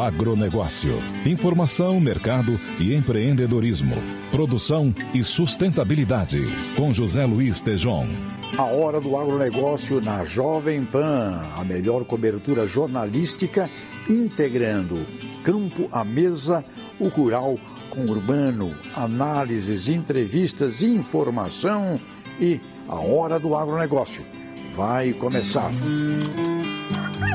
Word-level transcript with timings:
agronegócio. 0.00 0.98
Informação, 1.24 1.98
mercado 2.00 2.58
e 2.78 2.94
empreendedorismo. 2.94 3.96
Produção 4.30 4.94
e 5.12 5.22
sustentabilidade. 5.22 6.46
Com 6.76 6.92
José 6.92 7.24
Luiz 7.24 7.62
Tejon. 7.62 8.06
A 8.56 8.64
hora 8.64 9.00
do 9.00 9.16
agronegócio 9.16 10.00
na 10.00 10.24
Jovem 10.24 10.84
Pan. 10.84 11.42
A 11.56 11.64
melhor 11.64 12.04
cobertura 12.04 12.66
jornalística 12.66 13.68
integrando 14.08 15.06
campo 15.42 15.88
à 15.90 16.04
mesa, 16.04 16.64
o 16.98 17.08
rural 17.08 17.58
com 17.90 18.00
o 18.00 18.10
urbano, 18.10 18.74
análises, 18.96 19.88
entrevistas, 19.88 20.82
informação 20.82 22.00
e 22.40 22.60
a 22.88 22.96
hora 22.96 23.38
do 23.38 23.54
agronegócio. 23.54 24.24
Vai 24.74 25.12
começar. 25.12 25.70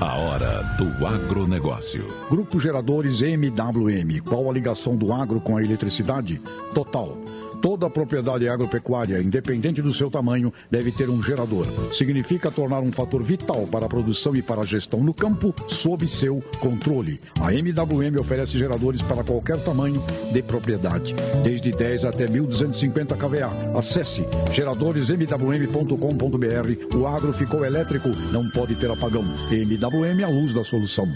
A 0.02 0.16
hora 0.16 0.62
do 0.78 1.08
agronegócio. 1.08 2.06
Grupo 2.30 2.60
Geradores 2.60 3.22
MWM. 3.22 4.22
Qual 4.24 4.50
a 4.50 4.54
ligação 4.54 4.96
do 4.96 5.12
agro 5.12 5.40
com 5.40 5.58
a 5.58 5.64
eletricidade? 5.64 6.40
Total. 6.74 7.18
Toda 7.62 7.90
propriedade 7.90 8.48
agropecuária, 8.48 9.22
independente 9.22 9.82
do 9.82 9.94
seu 9.94 10.10
tamanho, 10.10 10.54
deve 10.70 10.92
ter 10.92 11.10
um 11.10 11.22
gerador. 11.22 11.66
Significa 11.94 12.52
tornar 12.52 12.82
um 12.82 12.92
fator 12.92 13.24
vital 13.24 13.68
para 13.68 13.86
a 13.86 13.90
produção 13.90 14.36
e 14.36 14.42
para 14.42 14.62
a 14.62 14.66
gestão 14.66 15.04
no 15.04 15.14
campo 15.14 15.54
sob 15.68 16.08
seu 16.08 16.42
controle. 16.60 17.20
A 17.42 17.54
MWM 17.54 18.20
oferece 18.20 18.58
geradores 18.58 19.02
para 19.02 19.24
qualquer 19.24 19.62
tamanho 19.64 20.02
de 20.32 20.42
propriedade, 20.42 21.16
desde 21.44 21.72
10 21.72 22.06
até 22.06 22.28
1250 22.28 23.16
kVA. 23.16 23.78
Acesse 23.78 24.26
geradoresmwm.com.br. 24.52 26.96
O 26.96 27.08
agro 27.08 27.34
ficou 27.34 27.66
elétrico, 27.66 28.10
não 28.32 28.50
pode 28.50 28.76
ter 28.76 28.90
apagão. 28.90 29.26
MWM, 29.52 30.24
a 30.24 30.30
luz 30.30 30.54
da 30.54 30.64
solução. 30.64 31.08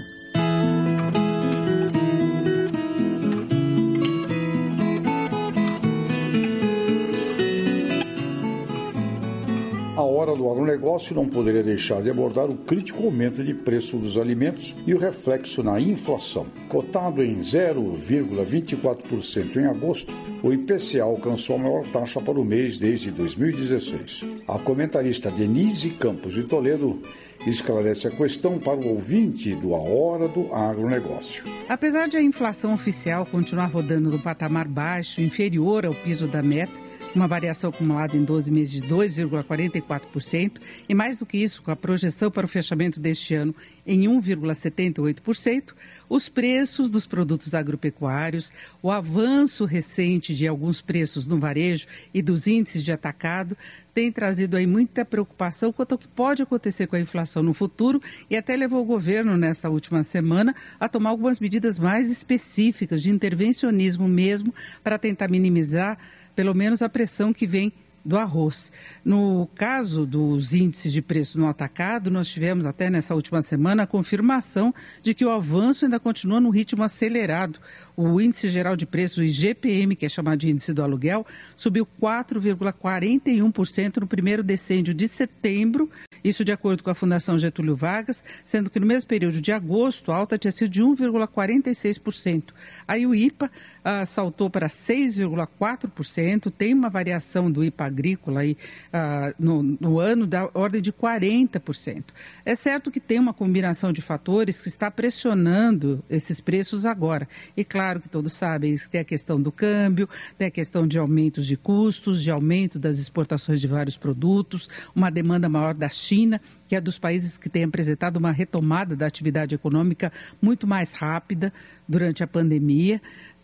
Hora 10.21 10.35
do 10.35 10.47
agronegócio 10.49 11.15
não 11.15 11.27
poderia 11.27 11.63
deixar 11.63 12.03
de 12.03 12.09
abordar 12.09 12.49
o 12.49 12.55
crítico 12.55 13.03
aumento 13.03 13.43
de 13.43 13.53
preço 13.53 13.97
dos 13.97 14.17
alimentos 14.17 14.73
e 14.85 14.93
o 14.93 14.99
reflexo 14.99 15.63
na 15.63 15.79
inflação. 15.79 16.45
Cotado 16.69 17.23
em 17.23 17.39
0,24% 17.39 19.57
em 19.57 19.65
agosto, 19.65 20.15
o 20.43 20.53
IPCA 20.53 21.03
alcançou 21.03 21.55
a 21.55 21.59
maior 21.59 21.83
taxa 21.85 22.21
para 22.21 22.39
o 22.39 22.45
mês 22.45 22.77
desde 22.77 23.09
2016. 23.11 24.23
A 24.47 24.59
comentarista 24.59 25.31
Denise 25.31 25.89
Campos 25.89 26.33
de 26.33 26.43
Toledo 26.43 27.01
esclarece 27.45 28.07
a 28.07 28.11
questão 28.11 28.59
para 28.59 28.77
o 28.77 28.89
ouvinte 28.89 29.55
do 29.55 29.73
A 29.73 29.79
Hora 29.79 30.27
do 30.27 30.53
Agronegócio. 30.53 31.43
Apesar 31.67 32.07
de 32.07 32.17
a 32.17 32.21
inflação 32.21 32.73
oficial 32.73 33.25
continuar 33.25 33.67
rodando 33.67 34.11
no 34.11 34.19
patamar 34.19 34.67
baixo, 34.67 35.21
inferior 35.21 35.85
ao 35.85 35.93
piso 35.93 36.27
da 36.27 36.43
meta, 36.43 36.79
uma 37.13 37.27
variação 37.27 37.69
acumulada 37.69 38.15
em 38.15 38.23
12 38.23 38.51
meses 38.51 38.81
de 38.81 38.87
2,44%, 38.87 40.53
e 40.87 40.93
mais 40.93 41.17
do 41.17 41.25
que 41.25 41.37
isso, 41.37 41.61
com 41.61 41.71
a 41.71 41.75
projeção 41.75 42.31
para 42.31 42.45
o 42.45 42.49
fechamento 42.49 42.99
deste 42.99 43.33
ano 43.33 43.53
em 43.85 44.01
1,78%, 44.01 45.73
os 46.07 46.29
preços 46.29 46.89
dos 46.89 47.07
produtos 47.07 47.53
agropecuários, 47.53 48.53
o 48.81 48.91
avanço 48.91 49.65
recente 49.65 50.35
de 50.35 50.47
alguns 50.47 50.81
preços 50.81 51.27
no 51.27 51.39
varejo 51.39 51.87
e 52.13 52.21
dos 52.21 52.47
índices 52.47 52.83
de 52.83 52.91
atacado 52.91 53.57
tem 53.93 54.11
trazido 54.11 54.55
aí 54.55 54.65
muita 54.65 55.03
preocupação 55.03 55.73
quanto 55.73 55.93
ao 55.93 55.97
que 55.97 56.07
pode 56.07 56.41
acontecer 56.41 56.87
com 56.87 56.95
a 56.95 56.99
inflação 56.99 57.43
no 57.43 57.53
futuro 57.53 58.01
e 58.29 58.37
até 58.37 58.55
levou 58.55 58.81
o 58.81 58.85
governo 58.85 59.35
nesta 59.35 59.69
última 59.69 60.03
semana 60.03 60.55
a 60.79 60.87
tomar 60.87 61.09
algumas 61.09 61.39
medidas 61.39 61.77
mais 61.77 62.09
específicas 62.09 63.01
de 63.01 63.09
intervencionismo 63.09 64.07
mesmo 64.07 64.53
para 64.83 64.97
tentar 64.97 65.29
minimizar 65.29 65.97
pelo 66.41 66.55
menos 66.55 66.81
a 66.81 66.89
pressão 66.89 67.31
que 67.31 67.45
vem 67.45 67.71
do 68.03 68.17
arroz. 68.17 68.71
No 69.03 69.47
caso 69.55 70.05
dos 70.05 70.53
índices 70.53 70.91
de 70.91 71.01
preço 71.01 71.39
no 71.39 71.47
atacado, 71.47 72.09
nós 72.09 72.29
tivemos 72.29 72.65
até 72.65 72.89
nessa 72.89 73.15
última 73.15 73.41
semana 73.41 73.83
a 73.83 73.87
confirmação 73.87 74.73
de 75.01 75.13
que 75.13 75.23
o 75.25 75.29
avanço 75.29 75.85
ainda 75.85 75.99
continua 75.99 76.39
no 76.39 76.49
ritmo 76.49 76.83
acelerado. 76.83 77.59
O 77.95 78.19
índice 78.19 78.49
geral 78.49 78.75
de 78.75 78.85
preços, 78.85 79.17
o 79.19 79.23
IGPM, 79.23 79.95
que 79.95 80.05
é 80.05 80.09
chamado 80.09 80.39
de 80.39 80.49
índice 80.49 80.73
do 80.73 80.83
aluguel, 80.83 81.25
subiu 81.55 81.87
4,41% 82.01 83.97
no 83.97 84.07
primeiro 84.07 84.43
decêndio 84.43 84.93
de 84.93 85.07
setembro, 85.07 85.89
isso 86.23 86.43
de 86.45 86.51
acordo 86.51 86.83
com 86.83 86.89
a 86.89 86.95
Fundação 86.95 87.37
Getúlio 87.37 87.75
Vargas, 87.75 88.23
sendo 88.45 88.69
que 88.69 88.79
no 88.79 88.85
mesmo 88.85 89.07
período 89.07 89.41
de 89.41 89.51
agosto 89.51 90.11
a 90.11 90.15
alta 90.15 90.37
tinha 90.37 90.51
sido 90.51 90.69
de 90.69 90.81
1,46%. 90.81 92.45
Aí 92.87 93.05
o 93.05 93.13
IPA 93.13 93.51
ah, 93.83 94.05
saltou 94.05 94.49
para 94.49 94.67
6,4%, 94.67 96.51
tem 96.51 96.73
uma 96.73 96.89
variação 96.89 97.51
do 97.51 97.63
IPA 97.63 97.90
agrícola 97.91 98.41
aí, 98.41 98.57
ah, 98.91 99.33
no, 99.37 99.61
no, 99.61 99.99
ano 99.99 100.25
da 100.25 100.49
ordem 100.53 100.81
de 100.81 100.91
40%. 100.91 102.05
É 102.45 102.55
certo 102.55 102.89
que 102.89 102.99
tem 102.99 103.19
uma 103.19 103.33
combinação 103.33 103.91
de 103.91 104.01
fatores 104.01 104.61
que 104.61 104.67
está 104.67 104.89
pressionando 104.89 106.03
esses 106.09 106.41
preços 106.41 106.85
agora. 106.85 107.27
E 107.55 107.63
claro 107.63 107.99
que 107.99 108.09
todos 108.09 108.33
sabem 108.33 108.75
que 108.75 108.89
tem 108.89 109.01
a 109.01 109.05
questão 109.05 109.41
do 109.41 109.51
câmbio, 109.51 110.09
tem 110.37 110.47
a 110.47 110.51
questão 110.51 110.87
de 110.87 110.97
aumentos 110.97 111.45
de 111.45 111.57
custos, 111.57 112.23
de 112.23 112.31
aumento 112.31 112.79
das 112.79 112.97
exportações 112.97 113.59
de 113.59 113.67
vários 113.67 113.97
produtos, 113.97 114.69
uma 114.95 115.09
demanda 115.09 115.47
maior 115.49 115.73
da 115.73 115.89
China, 115.89 116.41
que 116.67 116.75
é 116.75 116.81
dos 116.81 116.97
países 116.97 117.37
que 117.37 117.49
têm 117.49 117.65
apresentado 117.65 118.17
uma 118.17 118.31
retomada 118.31 118.95
da 118.95 119.05
atividade 119.05 119.53
econômica 119.53 120.11
muito 120.41 120.65
mais 120.65 120.93
rápida 120.93 121.51
durante 121.87 122.23
a 122.23 122.27
pandemia 122.27 123.01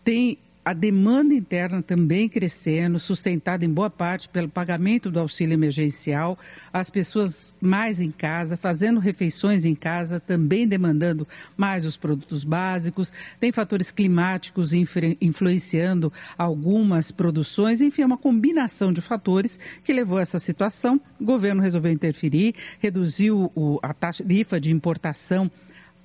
tem 0.08 0.38
a 0.68 0.74
demanda 0.74 1.32
interna 1.32 1.82
também 1.82 2.28
crescendo, 2.28 3.00
sustentada 3.00 3.64
em 3.64 3.70
boa 3.70 3.88
parte 3.88 4.28
pelo 4.28 4.50
pagamento 4.50 5.10
do 5.10 5.18
auxílio 5.18 5.54
emergencial, 5.54 6.38
as 6.70 6.90
pessoas 6.90 7.54
mais 7.58 8.02
em 8.02 8.10
casa, 8.10 8.54
fazendo 8.54 9.00
refeições 9.00 9.64
em 9.64 9.74
casa, 9.74 10.20
também 10.20 10.68
demandando 10.68 11.26
mais 11.56 11.86
os 11.86 11.96
produtos 11.96 12.44
básicos, 12.44 13.14
tem 13.40 13.50
fatores 13.50 13.90
climáticos 13.90 14.74
influenciando 14.74 16.12
algumas 16.36 17.10
produções, 17.10 17.80
enfim, 17.80 18.02
é 18.02 18.06
uma 18.06 18.18
combinação 18.18 18.92
de 18.92 19.00
fatores 19.00 19.58
que 19.82 19.94
levou 19.94 20.18
a 20.18 20.20
essa 20.20 20.38
situação. 20.38 21.00
O 21.18 21.24
governo 21.24 21.62
resolveu 21.62 21.90
interferir, 21.90 22.54
reduziu 22.78 23.50
a 23.82 23.94
tarifa 23.94 24.60
de 24.60 24.70
importação 24.70 25.50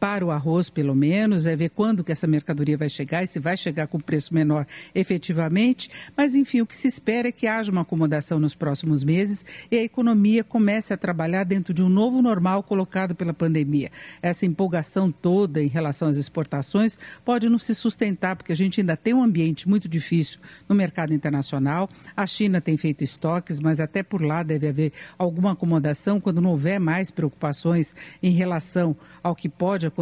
para 0.04 0.26
o 0.26 0.32
arroz, 0.32 0.70
pelo 0.70 0.94
menos, 0.94 1.48
é 1.48 1.56
ver 1.56 1.70
quando 1.70 2.04
que 2.04 2.12
essa 2.12 2.28
mercadoria 2.28 2.78
vai 2.78 2.90
chegar 2.90 3.24
e 3.24 3.28
se 3.28 3.40
vai 3.40 3.56
chegar 3.56 3.88
com 3.88 3.98
preço 4.02 4.34
menor 4.34 4.68
efetivamente. 4.94 5.90
Mas, 6.14 6.36
enfim, 6.36 6.60
o 6.60 6.66
que 6.66 6.76
se 6.76 6.90
espera 6.90 7.30
é 7.30 7.32
que 7.32 7.48
haja 7.48 7.72
uma 7.72 7.84
acomodação 7.84 8.38
nos 8.38 8.54
próximos 8.54 9.02
meses 9.02 9.46
e 9.72 9.78
a 9.78 9.82
economia 9.82 10.44
comece 10.44 10.94
a 10.94 10.98
trabalhar 10.98 11.46
dentro 11.46 11.74
de 11.74 11.82
um 11.82 11.88
novo 11.88 12.22
normal 12.22 12.64
colocado 12.64 13.16
pela 13.16 13.34
pandemia. 13.34 13.90
Essa 14.22 14.46
empolgação 14.46 15.10
toda 15.10 15.64
em 15.64 15.68
relação 15.68 16.10
às 16.10 16.18
exportações 16.18 17.00
pode 17.24 17.48
não 17.48 17.58
se 17.58 17.74
sustentar, 17.74 18.36
porque 18.36 18.52
a 18.52 18.58
gente 18.58 18.82
ainda 18.82 18.98
tem 18.98 19.14
um 19.14 19.24
ambiente 19.24 19.70
muito 19.70 19.88
difícil 19.88 20.42
no 20.68 20.76
mercado 20.76 21.14
internacional. 21.14 21.90
A 22.14 22.28
China 22.28 22.60
tem 22.60 22.76
feito 22.76 23.06
estoques, 23.06 23.62
mas 23.62 23.80
até 23.80 24.04
por 24.04 24.22
lá 24.22 24.44
deve 24.44 24.68
haver 24.68 24.92
alguma 25.18 25.54
acomodação 25.54 26.20
quando 26.20 26.42
não 26.42 26.50
houver 26.50 26.78
mais 26.78 27.10
preocupações 27.10 27.96
em 28.22 28.32
relação 28.32 28.98
ao 29.24 29.34
que 29.34 29.48
pode 29.48 29.88
acontecer 29.88 29.93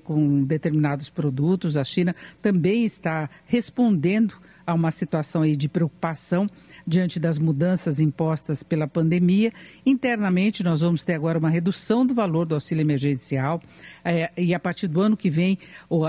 com 0.00 0.44
determinados 0.44 1.08
produtos. 1.08 1.76
A 1.76 1.84
China 1.84 2.14
também 2.42 2.84
está 2.84 3.30
respondendo 3.46 4.34
a 4.66 4.74
uma 4.74 4.90
situação 4.90 5.42
aí 5.42 5.56
de 5.56 5.68
preocupação 5.68 6.48
diante 6.86 7.18
das 7.18 7.38
mudanças 7.38 7.98
impostas 7.98 8.62
pela 8.62 8.86
pandemia. 8.86 9.52
Internamente, 9.84 10.62
nós 10.62 10.80
vamos 10.80 11.02
ter 11.02 11.14
agora 11.14 11.38
uma 11.38 11.50
redução 11.50 12.06
do 12.06 12.14
valor 12.14 12.46
do 12.46 12.54
auxílio 12.54 12.82
emergencial 12.82 13.60
é, 14.04 14.30
e 14.36 14.54
a 14.54 14.60
partir 14.60 14.86
do 14.86 15.00
ano 15.00 15.16
que 15.16 15.28
vem 15.28 15.58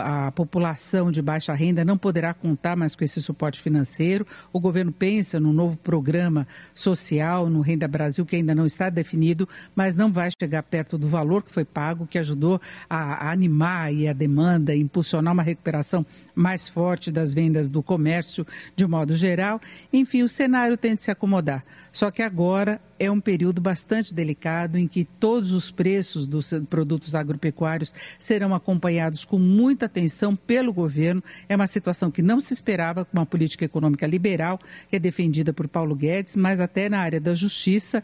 a 0.03 0.31
população 0.31 1.12
de 1.12 1.21
baixa 1.21 1.53
renda 1.53 1.83
não 1.83 1.97
poderá 1.97 2.33
contar 2.33 2.75
mais 2.75 2.95
com 2.95 3.03
esse 3.03 3.21
suporte 3.21 3.62
financeiro. 3.62 4.27
O 4.53 4.59
governo 4.59 4.91
pensa 4.91 5.39
num 5.39 5.53
novo 5.53 5.77
programa 5.77 6.47
social 6.74 7.50
no 7.50 7.62
Renda 7.62 7.88
Brasil 7.88 8.25
que 8.25 8.35
ainda 8.35 8.53
não 8.53 8.65
está 8.65 8.89
definido, 8.89 9.47
mas 9.75 9.95
não 9.95 10.12
vai 10.12 10.29
chegar 10.39 10.62
perto 10.63 10.97
do 10.97 11.07
valor 11.07 11.44
que 11.44 11.51
foi 11.51 11.65
pago, 11.65 12.06
que 12.06 12.19
ajudou 12.19 12.62
a, 12.89 13.31
animar 13.31 13.89
a 14.09 14.13
demanda, 14.13 14.75
impulsionar 14.75 15.33
uma 15.33 15.44
recuperação 15.44 16.06
mais 16.35 16.68
forte 16.69 17.12
das 17.12 17.33
vendas 17.33 17.69
do 17.69 17.81
comércio 17.81 18.45
de 18.75 18.85
modo 18.85 19.15
geral. 19.15 19.59
Enfim, 19.91 20.24
o 20.24 20.27
cenário 20.27 20.66
tem 20.75 20.95
de 20.95 21.03
se 21.03 21.11
acomodar. 21.11 21.63
Só 21.91 22.09
que 22.09 22.23
agora 22.23 22.81
é 22.99 23.09
um 23.11 23.21
período 23.21 23.61
bastante 23.61 24.13
delicado 24.13 24.77
em 24.77 24.87
que 24.87 25.05
todos 25.05 25.53
os 25.53 25.69
preços 25.69 26.27
dos 26.27 26.51
produtos 26.69 27.13
agropecuários 27.13 27.93
serão 28.17 28.55
acompanhados 28.55 29.23
com 29.23 29.37
muita 29.37 29.85
atenção 29.85 30.35
pelo 30.35 30.73
governo. 30.73 31.23
É 31.47 31.55
uma 31.55 31.67
situação 31.67 32.09
que 32.09 32.21
não 32.21 32.39
se 32.39 32.53
esperava 32.53 33.05
com 33.05 33.17
uma 33.17 33.25
política 33.25 33.65
econômica 33.65 34.07
liberal, 34.07 34.59
que 34.89 34.95
é 34.95 34.99
defendida 34.99 35.53
por 35.53 35.67
Paulo 35.67 35.95
Guedes, 35.95 36.35
mas 36.35 36.59
até 36.59 36.89
na 36.89 36.99
área 36.99 37.21
da 37.21 37.33
justiça 37.35 38.03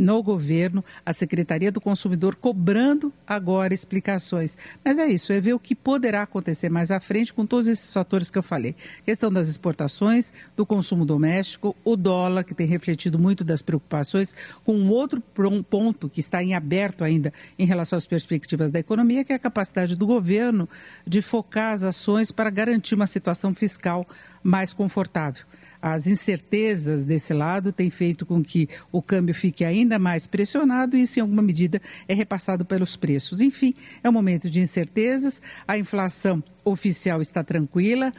no 0.00 0.22
governo, 0.22 0.82
a 1.04 1.12
Secretaria 1.12 1.70
do 1.70 1.80
Consumidor 1.80 2.34
cobrando 2.34 3.12
agora 3.26 3.74
explicações. 3.74 4.56
Mas 4.84 4.98
é 4.98 5.06
isso, 5.06 5.32
é 5.32 5.40
ver 5.40 5.52
o 5.52 5.58
que 5.58 5.74
poderá 5.74 6.22
acontecer 6.22 6.70
mais 6.70 6.90
à 6.90 6.98
frente 6.98 7.32
com 7.32 7.44
todos 7.44 7.68
esses 7.68 7.92
fatores 7.92 8.30
que 8.30 8.38
eu 8.38 8.42
falei. 8.42 8.74
Questão 9.04 9.30
das 9.30 9.48
exportações, 9.48 10.32
do 10.56 10.64
consumo 10.64 11.04
doméstico, 11.04 11.76
o 11.84 11.96
dólar, 11.96 12.44
que 12.44 12.54
tem 12.54 12.66
refletido 12.66 13.18
muito 13.18 13.44
das 13.44 13.60
preocupações, 13.60 14.34
com 14.64 14.74
um 14.74 14.88
outro 14.90 15.22
ponto 15.68 16.08
que 16.08 16.20
está 16.20 16.42
em 16.42 16.54
aberto 16.54 17.04
ainda 17.04 17.32
em 17.58 17.66
relação 17.66 17.96
às 17.96 18.06
perspectivas 18.06 18.70
da 18.70 18.78
economia, 18.78 19.24
que 19.24 19.32
é 19.32 19.36
a 19.36 19.38
capacidade 19.38 19.94
do 19.96 20.06
governo 20.06 20.68
de 21.06 21.20
focar 21.20 21.74
as 21.74 21.84
ações 21.84 22.32
para 22.32 22.48
garantir 22.48 22.94
uma 22.94 23.06
situação 23.06 23.54
fiscal 23.54 24.06
mais 24.42 24.72
confortável 24.72 25.44
as 25.82 26.06
incertezas 26.06 27.04
desse 27.04 27.32
lado 27.32 27.72
têm 27.72 27.90
feito 27.90 28.26
com 28.26 28.42
que 28.42 28.68
o 28.92 29.00
câmbio 29.00 29.34
fique 29.34 29.64
ainda 29.64 29.98
mais 29.98 30.26
pressionado 30.26 30.96
e 30.96 31.02
isso, 31.02 31.18
em 31.18 31.22
alguma 31.22 31.42
medida, 31.42 31.80
é 32.06 32.14
repassado 32.14 32.64
pelos 32.64 32.96
preços. 32.96 33.40
Enfim, 33.40 33.74
é 34.02 34.08
um 34.08 34.12
momento 34.12 34.50
de 34.50 34.60
incertezas, 34.60 35.40
a 35.66 35.78
inflação 35.78 36.42
oficial 36.64 37.20
está 37.20 37.42
tranquila, 37.42 38.12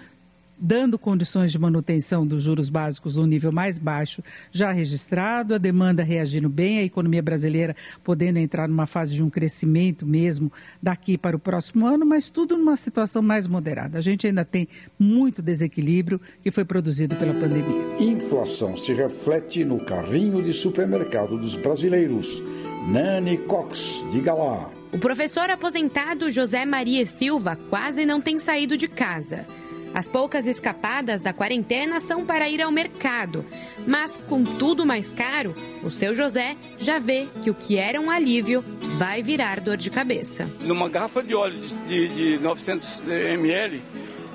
dando 0.61 0.99
condições 0.99 1.51
de 1.51 1.57
manutenção 1.57 2.25
dos 2.25 2.43
juros 2.43 2.69
básicos 2.69 3.17
no 3.17 3.25
nível 3.25 3.51
mais 3.51 3.79
baixo 3.79 4.23
já 4.51 4.71
registrado, 4.71 5.55
a 5.55 5.57
demanda 5.57 6.03
reagindo 6.03 6.47
bem, 6.47 6.77
a 6.77 6.83
economia 6.83 7.23
brasileira 7.23 7.75
podendo 8.03 8.37
entrar 8.37 8.67
numa 8.67 8.85
fase 8.85 9.15
de 9.15 9.23
um 9.23 9.29
crescimento 9.29 10.05
mesmo 10.05 10.51
daqui 10.81 11.17
para 11.17 11.35
o 11.35 11.39
próximo 11.39 11.87
ano, 11.87 12.05
mas 12.05 12.29
tudo 12.29 12.55
numa 12.55 12.77
situação 12.77 13.23
mais 13.23 13.47
moderada. 13.47 13.97
A 13.97 14.01
gente 14.01 14.27
ainda 14.27 14.45
tem 14.45 14.67
muito 14.99 15.41
desequilíbrio 15.41 16.21
que 16.43 16.51
foi 16.51 16.63
produzido 16.63 17.15
pela 17.15 17.33
pandemia. 17.33 17.81
Inflação 17.99 18.77
se 18.77 18.93
reflete 18.93 19.65
no 19.65 19.79
carrinho 19.79 20.43
de 20.43 20.53
supermercado 20.53 21.37
dos 21.37 21.55
brasileiros. 21.55 22.41
Nani 22.87 23.37
Cox, 23.37 24.03
diga 24.11 24.33
lá. 24.33 24.69
O 24.91 24.99
professor 24.99 25.49
aposentado 25.49 26.29
José 26.29 26.65
Maria 26.65 27.05
Silva 27.05 27.57
quase 27.69 28.05
não 28.05 28.19
tem 28.19 28.39
saído 28.39 28.75
de 28.75 28.89
casa. 28.89 29.45
As 29.93 30.07
poucas 30.07 30.47
escapadas 30.47 31.21
da 31.21 31.33
quarentena 31.33 31.99
são 31.99 32.25
para 32.25 32.49
ir 32.49 32.61
ao 32.61 32.71
mercado, 32.71 33.45
mas 33.85 34.15
com 34.15 34.43
tudo 34.43 34.85
mais 34.85 35.11
caro, 35.11 35.53
o 35.83 35.91
seu 35.91 36.15
José 36.15 36.55
já 36.79 36.97
vê 36.97 37.27
que 37.43 37.49
o 37.49 37.53
que 37.53 37.77
era 37.77 37.99
um 37.99 38.09
alívio 38.09 38.63
vai 38.97 39.21
virar 39.21 39.59
dor 39.59 39.75
de 39.75 39.89
cabeça. 39.89 40.49
Numa 40.61 40.87
garrafa 40.87 41.21
de 41.21 41.35
óleo 41.35 41.59
de, 41.59 42.07
de, 42.07 42.07
de 42.37 42.37
900 42.39 43.03
ml 43.07 43.81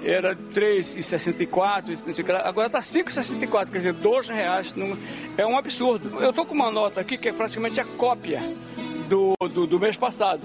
era 0.05 0.37
3,64, 0.37 1.99
agora 2.45 2.67
está 2.67 2.81
5,64, 2.81 3.71
quer 3.71 3.79
dizer, 3.79 3.95
R$ 3.95 4.35
reais. 4.35 4.75
é 5.37 5.47
um 5.47 5.57
absurdo. 5.57 6.21
Eu 6.21 6.31
estou 6.31 6.45
com 6.45 6.55
uma 6.55 6.71
nota 6.71 7.01
aqui 7.01 7.17
que 7.17 7.29
é 7.29 7.33
praticamente 7.33 7.81
a 7.81 7.85
cópia 7.85 8.43
do, 9.09 9.35
do, 9.49 9.67
do 9.67 9.81
mês 9.81 9.97
passado. 9.97 10.43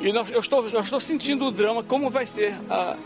E 0.00 0.12
nós, 0.12 0.30
eu, 0.30 0.40
estou, 0.40 0.66
eu 0.68 0.80
estou 0.80 1.00
sentindo 1.00 1.46
o 1.46 1.50
drama, 1.50 1.82
como 1.82 2.08
vai 2.08 2.24
ser 2.24 2.54
a, 2.70 2.96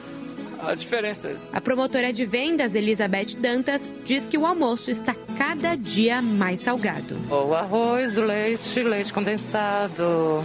a 0.67 0.75
diferença. 0.75 1.37
A 1.53 1.61
promotora 1.61 2.13
de 2.13 2.25
vendas, 2.25 2.75
Elizabeth 2.75 3.37
Dantas, 3.39 3.89
diz 4.05 4.27
que 4.27 4.39
o 4.39 4.47
almoço 4.47 4.91
está 4.91 5.15
cada 5.37 5.75
dia 5.75 6.23
mais 6.23 6.61
salgado. 6.61 7.17
O 7.31 7.55
arroz, 7.55 8.17
o 8.17 8.23
leite, 8.23 8.83
leite 8.83 9.13
condensado. 9.13 10.45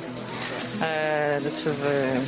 É, 0.82 1.40
deixa 1.42 1.70
eu 1.70 1.74
ver. 1.74 2.22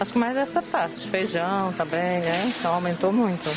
Acho 0.00 0.12
que 0.12 0.18
mais 0.18 0.36
essa 0.36 0.60
parte. 0.62 1.06
Feijão 1.08 1.72
também, 1.72 2.20
né? 2.20 2.52
Então 2.58 2.74
aumentou 2.74 3.12
muito. 3.12 3.48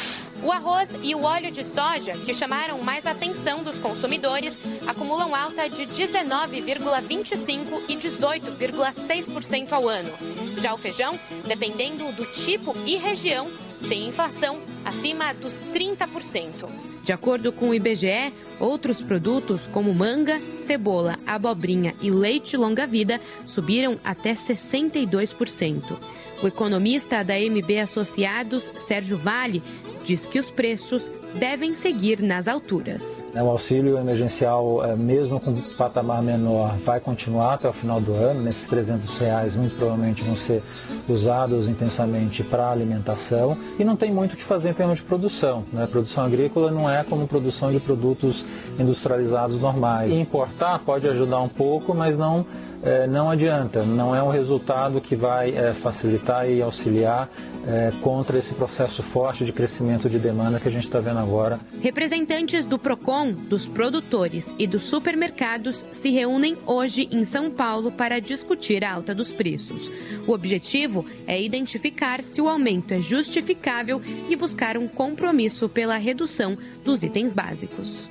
O 0.43 0.51
arroz 0.51 0.97
e 1.01 1.15
o 1.15 1.23
óleo 1.23 1.51
de 1.51 1.63
soja, 1.63 2.13
que 2.13 2.33
chamaram 2.33 2.79
mais 2.81 3.07
atenção 3.07 3.63
dos 3.63 3.77
consumidores, 3.79 4.57
acumulam 4.85 5.33
alta 5.35 5.67
de 5.69 5.87
19,25% 5.87 7.81
e 7.89 7.95
18,6% 7.95 9.71
ao 9.71 9.87
ano. 9.87 10.11
Já 10.57 10.73
o 10.73 10.77
feijão, 10.77 11.19
dependendo 11.47 12.11
do 12.11 12.25
tipo 12.25 12.75
e 12.85 12.95
região, 12.97 13.49
tem 13.89 14.07
inflação 14.07 14.59
acima 14.85 15.33
dos 15.33 15.63
30%. 15.73 16.69
De 17.03 17.13
acordo 17.13 17.51
com 17.53 17.69
o 17.69 17.73
IBGE, 17.73 18.33
outros 18.59 19.01
produtos 19.01 19.67
como 19.67 19.93
manga, 19.93 20.41
cebola, 20.55 21.17
abobrinha 21.25 21.95
e 22.01 22.11
leite 22.11 22.57
longa-vida 22.57 23.21
subiram 23.45 23.97
até 24.03 24.33
62%. 24.33 25.97
O 26.43 26.47
economista 26.47 27.23
da 27.23 27.39
MB 27.39 27.79
Associados, 27.79 28.71
Sérgio 28.77 29.17
Vale, 29.17 29.63
diz 30.07 30.25
que 30.25 30.39
os 30.39 30.49
preços 30.49 31.11
devem 31.35 31.73
seguir 31.73 32.21
nas 32.21 32.47
alturas. 32.47 33.27
O 33.35 33.49
auxílio 33.49 33.97
emergencial, 33.97 34.83
é, 34.83 34.95
mesmo 34.95 35.37
com 35.39 35.53
patamar 35.77 36.23
menor, 36.23 36.77
vai 36.77 36.99
continuar 37.01 37.55
até 37.55 37.67
o 37.67 37.73
final 37.73 37.99
do 37.99 38.13
ano. 38.13 38.41
Nesses 38.41 38.67
300 38.67 39.17
reais, 39.19 39.57
muito 39.57 39.75
provavelmente 39.75 40.23
vão 40.23 40.35
ser 40.35 40.63
usados 41.09 41.67
intensamente 41.67 42.41
para 42.41 42.71
alimentação. 42.71 43.57
E 43.77 43.83
não 43.83 43.97
tem 43.97 44.11
muito 44.11 44.33
o 44.33 44.37
que 44.37 44.43
fazer 44.43 44.69
em 44.69 44.73
termos 44.73 44.97
de 44.97 45.03
produção. 45.03 45.65
Né? 45.73 45.85
Produção 45.85 46.23
agrícola 46.23 46.71
não 46.71 46.89
é 46.89 47.03
como 47.03 47.27
produção 47.27 47.69
de 47.69 47.79
produtos 47.81 48.45
industrializados 48.79 49.59
normais. 49.59 50.13
E 50.13 50.17
importar 50.17 50.79
pode 50.79 51.07
ajudar 51.09 51.41
um 51.41 51.49
pouco, 51.49 51.93
mas 51.93 52.17
não 52.17 52.45
é, 52.45 52.66
não 53.09 53.29
adianta, 53.29 53.83
não 53.83 54.15
é 54.15 54.21
um 54.21 54.29
resultado 54.29 55.01
que 55.01 55.15
vai 55.15 55.55
é, 55.55 55.73
facilitar 55.73 56.49
e 56.49 56.61
auxiliar 56.61 57.29
é, 57.67 57.91
contra 58.01 58.37
esse 58.37 58.55
processo 58.55 59.03
forte 59.03 59.43
de 59.43 59.51
crescimento 59.51 60.09
de 60.09 60.17
demanda 60.17 60.59
que 60.59 60.67
a 60.67 60.71
gente 60.71 60.85
está 60.85 60.99
vendo 60.99 61.19
agora. 61.19 61.59
Representantes 61.81 62.65
do 62.65 62.79
PROCON, 62.79 63.31
dos 63.31 63.67
produtores 63.67 64.53
e 64.57 64.65
dos 64.65 64.85
supermercados 64.85 65.85
se 65.91 66.09
reúnem 66.09 66.57
hoje 66.65 67.09
em 67.11 67.25
São 67.25 67.51
Paulo 67.51 67.91
para 67.91 68.19
discutir 68.19 68.85
a 68.85 68.93
alta 68.93 69.13
dos 69.13 69.31
preços. 69.31 69.91
O 70.25 70.31
objetivo 70.31 71.05
é 71.25 71.41
identificar 71.41 72.23
se 72.23 72.41
o 72.41 72.47
aumento 72.47 72.93
é 72.93 73.01
justificável 73.01 74.01
e 74.29 74.35
buscar 74.35 74.77
um 74.77 74.87
compromisso 74.87 75.67
pela 75.67 75.97
redução 75.97 76.57
dos 76.85 77.03
itens 77.03 77.33
básicos. 77.33 78.07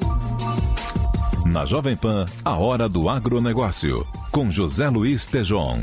Na 1.52 1.64
Jovem 1.64 1.96
Pan, 1.96 2.24
a 2.44 2.56
hora 2.56 2.88
do 2.88 3.08
agronegócio, 3.08 4.04
com 4.32 4.50
José 4.50 4.88
Luiz 4.88 5.26
Tejon. 5.26 5.80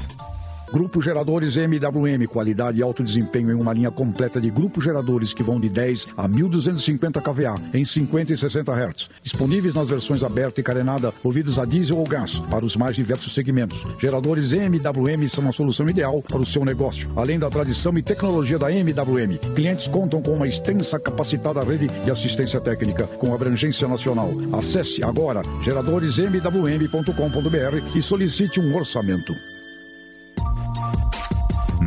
Grupo 0.74 1.00
Geradores 1.04 1.56
MWM, 1.56 2.26
qualidade 2.26 2.80
e 2.80 2.82
alto 2.82 3.04
desempenho 3.04 3.52
em 3.52 3.54
uma 3.54 3.72
linha 3.72 3.92
completa 3.92 4.42
de 4.42 4.50
grupos 4.50 4.84
geradores 4.84 5.32
que 5.32 5.44
vão 5.44 5.60
de 5.60 5.70
10 5.70 6.08
a 6.18 6.28
1250 6.28 7.22
kVA 7.22 7.62
em 7.76 7.86
50 7.86 8.34
e 8.34 8.38
60 8.38 8.74
Hz. 8.74 9.08
Disponíveis 9.22 9.76
nas 9.76 9.88
versões 9.88 10.24
aberta 10.24 10.62
e 10.62 10.64
carenada, 10.64 11.14
ouvidos 11.24 11.60
a 11.60 11.66
diesel 11.66 12.00
ou 12.00 12.08
gás, 12.08 12.40
para 12.50 12.66
os 12.66 12.76
mais 12.76 12.96
diversos 12.96 13.36
segmentos. 13.36 13.86
Geradores 14.00 14.52
MWM 14.52 15.30
são 15.30 15.48
a 15.48 15.54
solução 15.54 15.88
ideal 15.88 16.24
para 16.24 16.42
o 16.42 16.46
seu 16.46 16.66
negócio. 16.66 17.08
Além 17.16 17.38
da 17.38 17.52
tradição 17.52 17.96
e 17.96 18.02
tecnologia 18.02 18.58
da 18.58 18.72
MWM, 18.72 19.38
clientes 19.54 19.88
contam 19.88 20.24
com 20.24 20.32
uma 20.32 20.48
extensa 20.48 21.00
capacitada 21.00 21.64
rede 21.64 21.88
de 21.88 22.10
assistência 22.10 22.60
técnica 22.60 23.06
com 23.06 23.32
abrangência 23.32 23.88
nacional. 23.88 24.32
Acesse 24.52 25.04
agora 25.04 25.44
geradoresmwm.com.br 25.64 27.96
e 27.96 28.02
solicite 28.02 28.60
um 28.60 28.76
orçamento. 28.76 29.53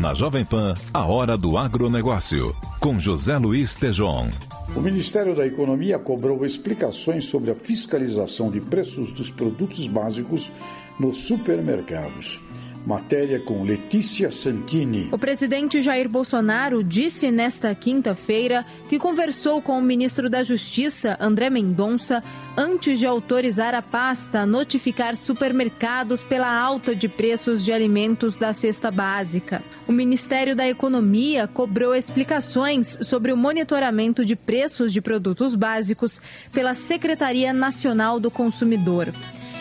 Na 0.01 0.13
Jovem 0.13 0.45
Pan, 0.45 0.75
a 0.93 1.07
hora 1.07 1.39
do 1.39 1.57
agronegócio, 1.57 2.55
com 2.79 3.01
José 3.01 3.39
Luiz 3.39 3.75
Tejon. 3.75 4.29
O 4.75 4.81
Ministério 4.81 5.35
da 5.35 5.47
Economia 5.47 5.99
cobrou 5.99 6.45
explicações 6.45 7.25
sobre 7.25 7.51
a 7.51 7.55
fiscalização 7.55 8.51
de 8.51 8.61
preços 8.61 9.11
dos 9.13 9.31
produtos 9.31 9.87
básicos 9.87 10.53
nos 11.01 11.17
supermercados. 11.17 12.39
Matéria 12.87 13.41
com 13.41 13.65
Letícia 13.65 14.31
Santini. 14.31 15.09
O 15.11 15.19
presidente 15.19 15.81
Jair 15.81 16.09
Bolsonaro 16.09 16.85
disse 16.85 17.33
nesta 17.33 17.75
quinta-feira 17.75 18.65
que 18.89 18.97
conversou 18.97 19.61
com 19.61 19.77
o 19.77 19.83
ministro 19.83 20.31
da 20.31 20.45
Justiça, 20.45 21.17
André 21.19 21.51
Mendonça, 21.51 22.23
antes 22.57 23.01
de 23.01 23.05
autorizar 23.05 23.75
a 23.75 23.83
pasta 23.83 24.43
a 24.43 24.47
notificar 24.47 25.17
supermercados 25.17 26.23
pela 26.23 26.49
alta 26.49 26.95
de 26.95 27.09
preços 27.09 27.65
de 27.65 27.73
alimentos 27.73 28.37
da 28.37 28.55
cesta 28.55 28.89
básica. 28.89 29.65
O 29.89 29.93
Ministério 29.93 30.55
da 30.55 30.69
Economia 30.69 31.49
cobrou 31.49 31.93
explicações 31.93 32.99
sobre 33.03 33.33
o 33.33 33.37
monitoramento 33.37 34.25
de 34.25 34.37
preços 34.37 34.93
de 34.93 35.01
produtos 35.01 35.57
básicos 35.57 36.21
pela 36.53 36.73
Secretaria 36.73 37.53
Nacional 37.53 38.21
do 38.21 38.31
Consumidor. 38.31 39.13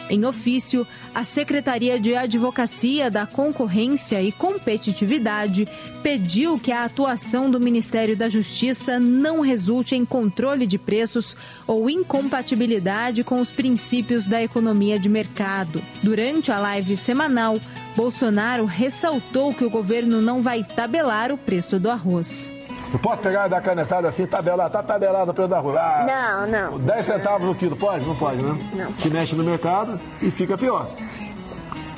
Em 0.09 0.23
ofício, 0.23 0.85
a 1.13 1.23
Secretaria 1.23 1.99
de 1.99 2.15
Advocacia 2.15 3.09
da 3.09 3.25
Concorrência 3.25 4.21
e 4.21 4.31
Competitividade 4.31 5.67
pediu 6.03 6.59
que 6.59 6.71
a 6.71 6.83
atuação 6.83 7.49
do 7.49 7.59
Ministério 7.59 8.15
da 8.15 8.29
Justiça 8.29 8.99
não 8.99 9.39
resulte 9.39 9.95
em 9.95 10.05
controle 10.05 10.67
de 10.67 10.77
preços 10.77 11.35
ou 11.65 11.89
incompatibilidade 11.89 13.23
com 13.23 13.41
os 13.41 13.49
princípios 13.49 14.27
da 14.27 14.43
economia 14.43 14.99
de 14.99 15.09
mercado. 15.09 15.81
Durante 16.03 16.51
a 16.51 16.59
live 16.59 16.95
semanal, 16.95 17.59
Bolsonaro 17.95 18.65
ressaltou 18.65 19.53
que 19.53 19.65
o 19.65 19.69
governo 19.69 20.21
não 20.21 20.41
vai 20.41 20.63
tabelar 20.63 21.31
o 21.31 21.37
preço 21.37 21.79
do 21.79 21.89
arroz. 21.89 22.54
Não 22.95 22.99
posso 23.01 23.21
pegar 23.21 23.47
e 23.47 23.49
dar 23.49 23.59
canetada 23.59 24.07
assim, 24.07 24.25
tabelar, 24.25 24.69
tá 24.69 24.81
tabelado 24.81 25.29
o 25.29 25.33
preço 25.33 25.49
da 25.49 25.59
rua. 25.59 25.77
Ah, 25.77 26.47
não, 26.47 26.71
não. 26.71 26.79
10 26.79 27.05
centavos 27.05 27.45
no 27.45 27.53
quilo, 27.53 27.75
pode? 27.75 28.05
Não 28.05 28.15
pode, 28.15 28.41
né? 28.41 28.57
Não. 28.71 28.93
Que 28.93 29.09
mexe 29.09 29.35
no 29.35 29.43
mercado 29.43 29.99
e 30.21 30.31
fica 30.31 30.57
pior. 30.57 30.87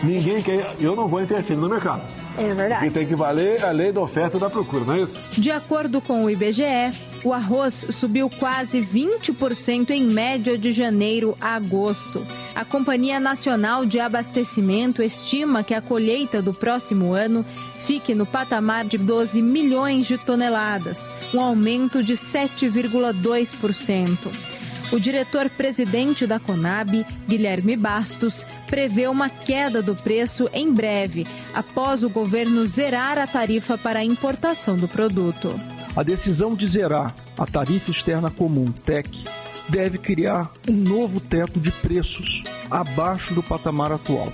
Ninguém 0.04 0.42
quer, 0.42 0.76
eu 0.80 0.96
não 0.96 1.08
vou 1.08 1.22
interferir 1.22 1.60
no 1.60 1.70
mercado. 1.70 2.04
É 2.38 2.54
verdade. 2.54 2.86
Porque 2.86 3.00
tem 3.00 3.08
que 3.08 3.16
valer 3.16 3.66
a 3.66 3.72
lei 3.72 3.92
da 3.92 4.02
oferta 4.02 4.38
e 4.38 4.40
da 4.40 4.50
procura, 4.50 4.86
não 4.86 4.94
é 4.94 5.02
isso? 5.02 5.20
De 5.32 5.50
acordo 5.50 6.00
com 6.00 6.24
o 6.24 6.30
IBGE, 6.30 6.92
o 7.24 7.34
arroz 7.34 7.88
subiu 7.90 8.30
quase 8.30 8.80
20% 8.80 9.90
em 9.90 10.04
média 10.04 10.56
de 10.58 10.72
janeiro 10.72 11.36
a 11.42 11.56
agosto. 11.56 12.26
A 12.54 12.64
Companhia 12.64 13.20
Nacional 13.20 13.86
de 13.86 14.00
Abastecimento 14.00 15.02
estima 15.02 15.64
que 15.64 15.74
a 15.74 15.82
colheita 15.82 16.40
do 16.42 16.54
próximo 16.54 17.14
ano 17.14 17.44
fique 17.80 18.14
no 18.14 18.26
patamar 18.26 18.86
de 18.86 18.98
12 18.98 19.42
milhões 19.42 20.06
de 20.06 20.18
toneladas, 20.18 21.10
um 21.34 21.42
aumento 21.42 22.04
de 22.04 22.14
7,2%. 22.14 24.57
O 24.90 25.00
diretor-presidente 25.00 26.26
da 26.26 26.40
Conab, 26.40 27.06
Guilherme 27.28 27.76
Bastos, 27.76 28.46
prevê 28.68 29.08
uma 29.08 29.30
queda 29.30 29.82
do 29.82 29.94
preço 29.94 30.50
em 30.54 30.74
breve, 30.74 31.28
após 31.54 32.04
o 32.04 32.10
governo 32.10 32.66
zerar 32.66 33.18
a 33.18 33.28
tarifa 33.28 33.78
para 33.78 34.00
a 34.00 34.04
importação 34.04 34.78
do 34.78 34.88
produto. 34.88 35.54
A 35.94 36.04
decisão 36.04 36.56
de 36.56 36.70
zerar 36.70 37.14
a 37.38 37.46
tarifa 37.46 37.92
externa 37.92 38.32
comum, 38.32 38.72
TEC, 38.72 39.10
deve 39.68 39.98
criar 39.98 40.50
um 40.70 40.74
novo 40.74 41.20
teto 41.20 41.60
de 41.60 41.72
preços 41.72 42.42
abaixo 42.72 43.34
do 43.34 43.44
patamar 43.44 43.92
atual. 43.92 44.32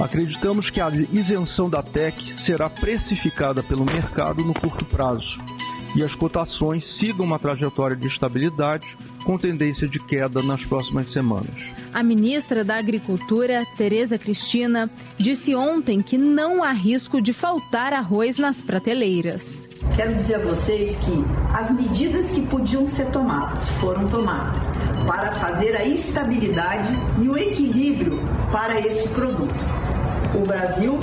Acreditamos 0.00 0.68
que 0.68 0.80
a 0.80 0.90
isenção 1.12 1.70
da 1.70 1.80
TEC 1.80 2.40
será 2.44 2.68
precificada 2.68 3.62
pelo 3.62 3.84
mercado 3.84 4.42
no 4.42 4.52
curto 4.52 4.84
prazo 4.84 5.53
e 5.94 6.02
as 6.02 6.14
cotações 6.14 6.84
sigam 6.98 7.24
uma 7.24 7.38
trajetória 7.38 7.96
de 7.96 8.08
estabilidade 8.08 8.86
com 9.24 9.38
tendência 9.38 9.88
de 9.88 9.98
queda 9.98 10.42
nas 10.42 10.60
próximas 10.62 11.10
semanas. 11.12 11.54
A 11.92 12.02
ministra 12.02 12.64
da 12.64 12.76
Agricultura, 12.76 13.64
Tereza 13.76 14.18
Cristina, 14.18 14.90
disse 15.16 15.54
ontem 15.54 16.02
que 16.02 16.18
não 16.18 16.62
há 16.62 16.72
risco 16.72 17.22
de 17.22 17.32
faltar 17.32 17.92
arroz 17.92 18.38
nas 18.38 18.60
prateleiras. 18.60 19.68
Quero 19.94 20.14
dizer 20.14 20.36
a 20.36 20.38
vocês 20.40 20.96
que 20.96 21.24
as 21.56 21.70
medidas 21.70 22.30
que 22.30 22.42
podiam 22.42 22.88
ser 22.88 23.06
tomadas 23.10 23.68
foram 23.78 24.06
tomadas 24.08 24.66
para 25.06 25.32
fazer 25.32 25.76
a 25.76 25.84
estabilidade 25.84 26.90
e 27.22 27.28
o 27.28 27.38
equilíbrio 27.38 28.18
para 28.50 28.80
esse 28.80 29.08
produto. 29.10 29.54
O 30.34 30.44
Brasil 30.46 30.98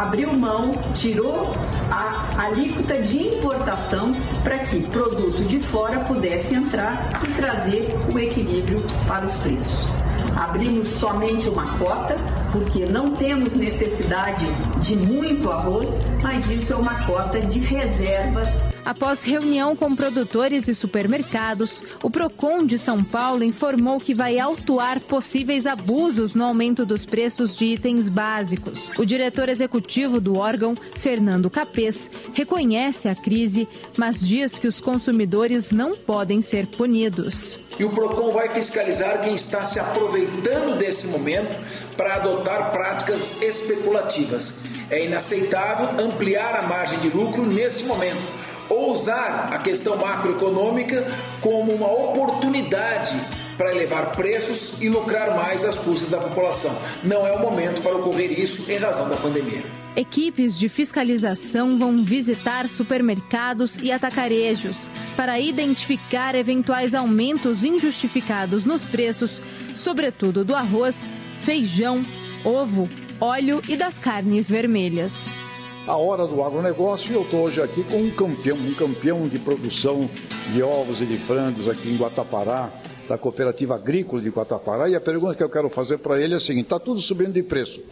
abriu 0.00 0.32
mão, 0.32 0.72
tirou 0.94 1.54
a 1.90 2.44
alíquota 2.44 3.02
de 3.02 3.18
importação 3.18 4.14
para 4.42 4.60
que 4.60 4.80
produto 4.86 5.44
de 5.44 5.60
fora 5.60 6.00
pudesse 6.00 6.54
entrar 6.54 7.20
e 7.22 7.32
trazer 7.34 7.94
o 8.10 8.18
equilíbrio 8.18 8.82
para 9.06 9.26
os 9.26 9.36
preços. 9.36 9.88
Abrimos 10.36 10.88
somente 10.88 11.48
uma 11.50 11.66
cota, 11.76 12.16
porque 12.50 12.86
não 12.86 13.10
temos 13.10 13.54
necessidade 13.54 14.46
de 14.78 14.96
muito 14.96 15.50
arroz, 15.50 16.00
mas 16.22 16.50
isso 16.50 16.72
é 16.72 16.76
uma 16.76 17.04
cota 17.04 17.38
de 17.40 17.58
reserva 17.58 18.69
Após 18.90 19.22
reunião 19.22 19.76
com 19.76 19.94
produtores 19.94 20.66
e 20.66 20.74
supermercados, 20.74 21.84
o 22.02 22.10
Procon 22.10 22.66
de 22.66 22.76
São 22.76 23.04
Paulo 23.04 23.44
informou 23.44 24.00
que 24.00 24.12
vai 24.12 24.36
autuar 24.36 24.98
possíveis 24.98 25.64
abusos 25.64 26.34
no 26.34 26.42
aumento 26.42 26.84
dos 26.84 27.04
preços 27.04 27.54
de 27.54 27.66
itens 27.66 28.08
básicos. 28.08 28.90
O 28.98 29.06
diretor 29.06 29.48
executivo 29.48 30.20
do 30.20 30.36
órgão, 30.36 30.74
Fernando 30.96 31.48
Capês, 31.48 32.10
reconhece 32.34 33.08
a 33.08 33.14
crise, 33.14 33.68
mas 33.96 34.26
diz 34.26 34.58
que 34.58 34.66
os 34.66 34.80
consumidores 34.80 35.70
não 35.70 35.94
podem 35.94 36.42
ser 36.42 36.66
punidos. 36.66 37.60
E 37.78 37.84
o 37.84 37.90
Procon 37.90 38.32
vai 38.32 38.48
fiscalizar 38.48 39.20
quem 39.20 39.36
está 39.36 39.62
se 39.62 39.78
aproveitando 39.78 40.76
desse 40.76 41.06
momento 41.16 41.56
para 41.96 42.16
adotar 42.16 42.72
práticas 42.72 43.40
especulativas. 43.40 44.62
É 44.90 45.06
inaceitável 45.06 46.04
ampliar 46.04 46.56
a 46.56 46.62
margem 46.62 46.98
de 46.98 47.08
lucro 47.10 47.46
neste 47.46 47.84
momento 47.84 48.39
ou 48.70 48.92
usar 48.92 49.50
a 49.52 49.58
questão 49.58 49.96
macroeconômica 49.96 51.06
como 51.42 51.72
uma 51.72 51.92
oportunidade 51.92 53.20
para 53.58 53.72
elevar 53.72 54.12
preços 54.12 54.80
e 54.80 54.88
lucrar 54.88 55.36
mais 55.36 55.66
às 55.66 55.78
custas 55.78 56.12
da 56.12 56.18
população. 56.18 56.74
Não 57.04 57.26
é 57.26 57.32
o 57.32 57.40
momento 57.40 57.82
para 57.82 57.94
ocorrer 57.94 58.40
isso 58.40 58.72
em 58.72 58.78
razão 58.78 59.06
da 59.06 59.16
pandemia. 59.16 59.62
Equipes 59.94 60.58
de 60.58 60.66
fiscalização 60.66 61.76
vão 61.76 62.02
visitar 62.02 62.66
supermercados 62.68 63.76
e 63.76 63.92
atacarejos 63.92 64.88
para 65.14 65.38
identificar 65.38 66.34
eventuais 66.34 66.94
aumentos 66.94 67.62
injustificados 67.62 68.64
nos 68.64 68.82
preços, 68.82 69.42
sobretudo 69.74 70.42
do 70.42 70.54
arroz, 70.54 71.10
feijão, 71.42 72.02
ovo, 72.42 72.88
óleo 73.20 73.60
e 73.68 73.76
das 73.76 73.98
carnes 73.98 74.48
vermelhas 74.48 75.30
a 75.86 75.96
hora 75.96 76.26
do 76.26 76.42
agronegócio. 76.42 77.14
Eu 77.14 77.22
estou 77.22 77.42
hoje 77.42 77.62
aqui 77.62 77.82
com 77.84 77.96
um 77.96 78.10
campeão, 78.10 78.56
um 78.56 78.74
campeão 78.74 79.28
de 79.28 79.38
produção 79.38 80.08
de 80.52 80.62
ovos 80.62 81.00
e 81.00 81.06
de 81.06 81.16
frangos 81.16 81.68
aqui 81.68 81.88
em 81.90 81.96
Guatapará, 81.96 82.70
da 83.08 83.16
Cooperativa 83.18 83.74
Agrícola 83.74 84.22
de 84.22 84.28
Guatapará. 84.28 84.88
E 84.88 84.94
a 84.94 85.00
pergunta 85.00 85.34
que 85.34 85.42
eu 85.42 85.50
quero 85.50 85.68
fazer 85.68 85.98
para 85.98 86.20
ele 86.20 86.34
é 86.34 86.36
a 86.36 86.40
seguinte: 86.40 86.64
está 86.64 86.78
tudo 86.78 87.00
subindo 87.00 87.32
de 87.32 87.42
preço. 87.42 87.82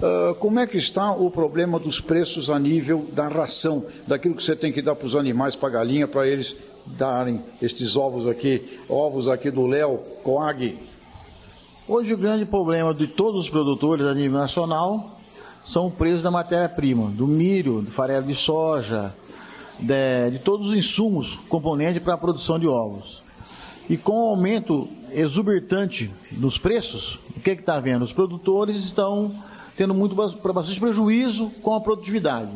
Uh, 0.00 0.34
como 0.36 0.58
é 0.58 0.66
que 0.66 0.76
está 0.76 1.12
o 1.12 1.30
problema 1.30 1.78
dos 1.78 2.00
preços 2.00 2.50
a 2.50 2.58
nível 2.58 3.06
da 3.12 3.28
ração, 3.28 3.86
daquilo 4.06 4.34
que 4.34 4.42
você 4.42 4.56
tem 4.56 4.72
que 4.72 4.82
dar 4.82 4.96
para 4.96 5.06
os 5.06 5.14
animais, 5.14 5.54
para 5.54 5.68
a 5.68 5.72
galinha, 5.72 6.08
para 6.08 6.26
eles 6.26 6.56
darem 6.84 7.44
estes 7.62 7.96
ovos 7.96 8.26
aqui, 8.26 8.80
ovos 8.88 9.28
aqui 9.28 9.52
do 9.52 9.66
Léo 9.66 9.98
Coag? 10.24 10.78
Hoje 11.86 12.12
o 12.12 12.16
grande 12.18 12.44
problema 12.44 12.92
de 12.92 13.06
todos 13.06 13.42
os 13.42 13.48
produtores 13.48 14.04
a 14.04 14.14
nível 14.14 14.38
nacional 14.38 15.14
são 15.64 15.86
o 15.86 15.90
preço 15.90 16.22
da 16.22 16.30
matéria-prima, 16.30 17.10
do 17.10 17.26
milho, 17.26 17.80
do 17.80 17.90
farelo 17.90 18.26
de 18.26 18.34
soja, 18.34 19.14
de, 19.80 20.30
de 20.32 20.38
todos 20.38 20.68
os 20.68 20.74
insumos, 20.74 21.38
componentes 21.48 22.02
para 22.02 22.14
a 22.14 22.18
produção 22.18 22.58
de 22.58 22.68
ovos. 22.68 23.22
E 23.88 23.96
com 23.96 24.12
o 24.12 24.28
aumento 24.30 24.88
exuberante 25.10 26.12
nos 26.30 26.58
preços, 26.58 27.18
o 27.36 27.40
que 27.40 27.50
está 27.50 27.80
vendo? 27.80 28.02
Os 28.02 28.12
produtores 28.12 28.76
estão 28.76 29.42
tendo 29.76 29.94
muito 29.94 30.14
bastante 30.14 30.78
prejuízo 30.78 31.50
com 31.62 31.74
a 31.74 31.80
produtividade. 31.80 32.50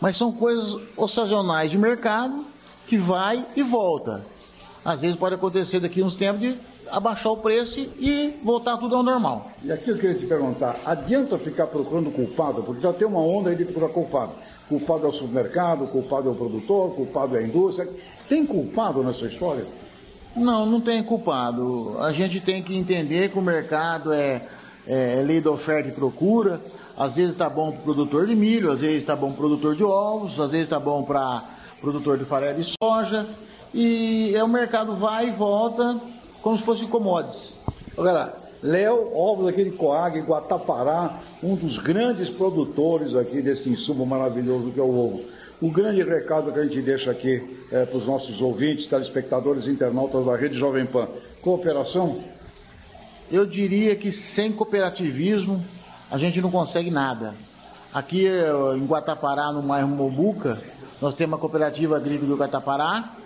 Mas 0.00 0.16
são 0.16 0.30
coisas 0.30 0.74
occasionais 0.96 1.70
de 1.70 1.78
mercado 1.78 2.44
que 2.86 2.96
vai 2.96 3.44
e 3.56 3.62
volta. 3.62 4.24
Às 4.88 5.02
vezes 5.02 5.16
pode 5.16 5.34
acontecer 5.34 5.80
daqui 5.80 6.02
uns 6.02 6.14
tempos 6.14 6.40
de 6.40 6.58
abaixar 6.90 7.30
o 7.30 7.36
preço 7.36 7.78
e 7.78 8.40
voltar 8.42 8.78
tudo 8.78 8.96
ao 8.96 9.02
normal. 9.02 9.50
E 9.62 9.70
aqui 9.70 9.90
eu 9.90 9.98
queria 9.98 10.18
te 10.18 10.24
perguntar, 10.24 10.80
adianta 10.86 11.36
ficar 11.36 11.66
procurando 11.66 12.10
culpado? 12.10 12.62
Porque 12.62 12.80
já 12.80 12.90
tem 12.90 13.06
uma 13.06 13.20
onda 13.20 13.50
aí 13.50 13.56
de 13.56 13.66
procurar 13.66 13.92
culpado. 13.92 14.32
Culpado 14.66 15.04
é 15.04 15.08
o 15.10 15.12
supermercado, 15.12 15.86
culpado 15.88 16.30
é 16.30 16.32
o 16.32 16.34
produtor, 16.34 16.94
culpado 16.94 17.36
é 17.36 17.40
a 17.40 17.42
indústria. 17.42 17.86
Tem 18.30 18.46
culpado 18.46 19.02
nessa 19.02 19.26
história? 19.26 19.66
Não, 20.34 20.64
não 20.64 20.80
tem 20.80 21.04
culpado. 21.04 21.98
A 21.98 22.10
gente 22.14 22.40
tem 22.40 22.62
que 22.62 22.74
entender 22.74 23.28
que 23.28 23.38
o 23.38 23.42
mercado 23.42 24.10
é, 24.10 24.48
é, 24.86 25.20
é 25.20 25.22
lei 25.22 25.42
da 25.42 25.50
oferta 25.50 25.90
e 25.90 25.92
procura. 25.92 26.62
Às 26.96 27.16
vezes 27.16 27.32
está 27.32 27.50
bom 27.50 27.72
para 27.72 27.80
o 27.80 27.82
produtor 27.82 28.26
de 28.26 28.34
milho, 28.34 28.72
às 28.72 28.80
vezes 28.80 29.02
está 29.02 29.14
bom 29.14 29.32
para 29.32 29.44
o 29.44 29.48
produtor 29.48 29.76
de 29.76 29.84
ovos, 29.84 30.40
às 30.40 30.50
vezes 30.50 30.64
está 30.64 30.80
bom 30.80 31.02
para 31.02 31.44
produtor 31.78 32.16
de 32.16 32.24
farelo 32.24 32.58
de 32.58 32.74
soja. 32.82 33.28
E 33.72 34.34
é, 34.34 34.42
o 34.42 34.48
mercado 34.48 34.94
vai 34.94 35.28
e 35.28 35.30
volta 35.30 36.00
como 36.42 36.56
se 36.56 36.64
fosse 36.64 36.86
commodities. 36.86 37.58
Agora, 37.96 38.34
Léo, 38.62 39.14
ovos 39.14 39.48
aqui 39.48 39.64
de 39.64 39.70
Coag, 39.70 40.20
Guatapará, 40.20 41.20
um 41.42 41.54
dos 41.54 41.78
grandes 41.78 42.28
produtores 42.28 43.14
aqui 43.14 43.40
desse 43.40 43.68
insumo 43.68 44.04
maravilhoso 44.04 44.70
que 44.70 44.80
é 44.80 44.82
o 44.82 44.88
ovo. 44.88 45.22
O 45.60 45.70
grande 45.70 46.02
recado 46.02 46.52
que 46.52 46.58
a 46.58 46.62
gente 46.64 46.80
deixa 46.80 47.10
aqui 47.10 47.64
é, 47.70 47.84
para 47.84 47.96
os 47.96 48.06
nossos 48.06 48.40
ouvintes, 48.40 48.86
telespectadores, 48.86 49.66
internautas 49.66 50.24
da 50.24 50.36
Rede 50.36 50.56
Jovem 50.56 50.86
Pan. 50.86 51.08
Cooperação? 51.42 52.18
Eu 53.30 53.44
diria 53.44 53.94
que 53.94 54.10
sem 54.10 54.52
cooperativismo 54.52 55.62
a 56.10 56.16
gente 56.16 56.40
não 56.40 56.50
consegue 56.50 56.90
nada. 56.90 57.34
Aqui 57.92 58.26
em 58.76 58.86
Guatapará, 58.86 59.52
no 59.52 59.62
bairro 59.62 59.88
Mobuca, 59.88 60.60
nós 61.00 61.14
temos 61.14 61.38
a 61.38 61.40
cooperativa 61.40 61.96
agrícola 61.96 62.28
do 62.28 62.36
Guatapará, 62.36 63.16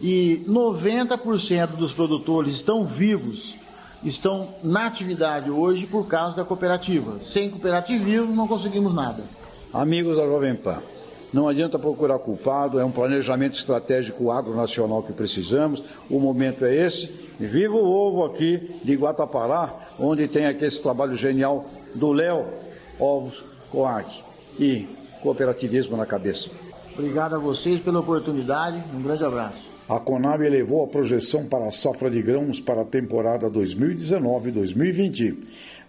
e 0.00 0.44
90% 0.48 1.76
dos 1.76 1.92
produtores 1.92 2.54
estão 2.54 2.84
vivos, 2.84 3.54
estão 4.02 4.48
na 4.62 4.86
atividade 4.86 5.50
hoje 5.50 5.86
por 5.86 6.06
causa 6.06 6.36
da 6.36 6.44
cooperativa. 6.44 7.18
Sem 7.20 7.50
cooperativismo 7.50 8.34
não 8.34 8.46
conseguimos 8.46 8.94
nada. 8.94 9.24
Amigos 9.72 10.16
da 10.16 10.24
Jovem 10.24 10.54
Pan, 10.56 10.78
não 11.32 11.48
adianta 11.48 11.78
procurar 11.78 12.18
culpado, 12.20 12.78
é 12.78 12.84
um 12.84 12.92
planejamento 12.92 13.58
estratégico 13.58 14.30
agronacional 14.30 15.02
que 15.02 15.12
precisamos. 15.12 15.82
O 16.08 16.20
momento 16.20 16.64
é 16.64 16.86
esse. 16.86 17.06
Viva 17.40 17.74
o 17.74 17.84
ovo 17.84 18.24
aqui 18.24 18.78
de 18.84 18.94
Guatapará, 18.94 19.74
onde 19.98 20.28
tem 20.28 20.46
aqui 20.46 20.64
esse 20.64 20.80
trabalho 20.80 21.16
genial 21.16 21.66
do 21.94 22.12
Léo 22.12 22.46
Ovos 23.00 23.42
Coag 23.70 24.06
e 24.60 24.86
cooperativismo 25.20 25.96
na 25.96 26.06
cabeça. 26.06 26.50
Obrigado 26.92 27.34
a 27.34 27.38
vocês 27.38 27.80
pela 27.80 27.98
oportunidade. 27.98 28.84
Um 28.94 29.02
grande 29.02 29.24
abraço. 29.24 29.73
A 29.86 30.00
Conab 30.00 30.42
elevou 30.42 30.82
a 30.82 30.86
projeção 30.86 31.46
para 31.46 31.66
a 31.66 31.70
safra 31.70 32.10
de 32.10 32.22
grãos 32.22 32.58
para 32.58 32.80
a 32.80 32.86
temporada 32.86 33.50
2019-2020. 33.50 35.36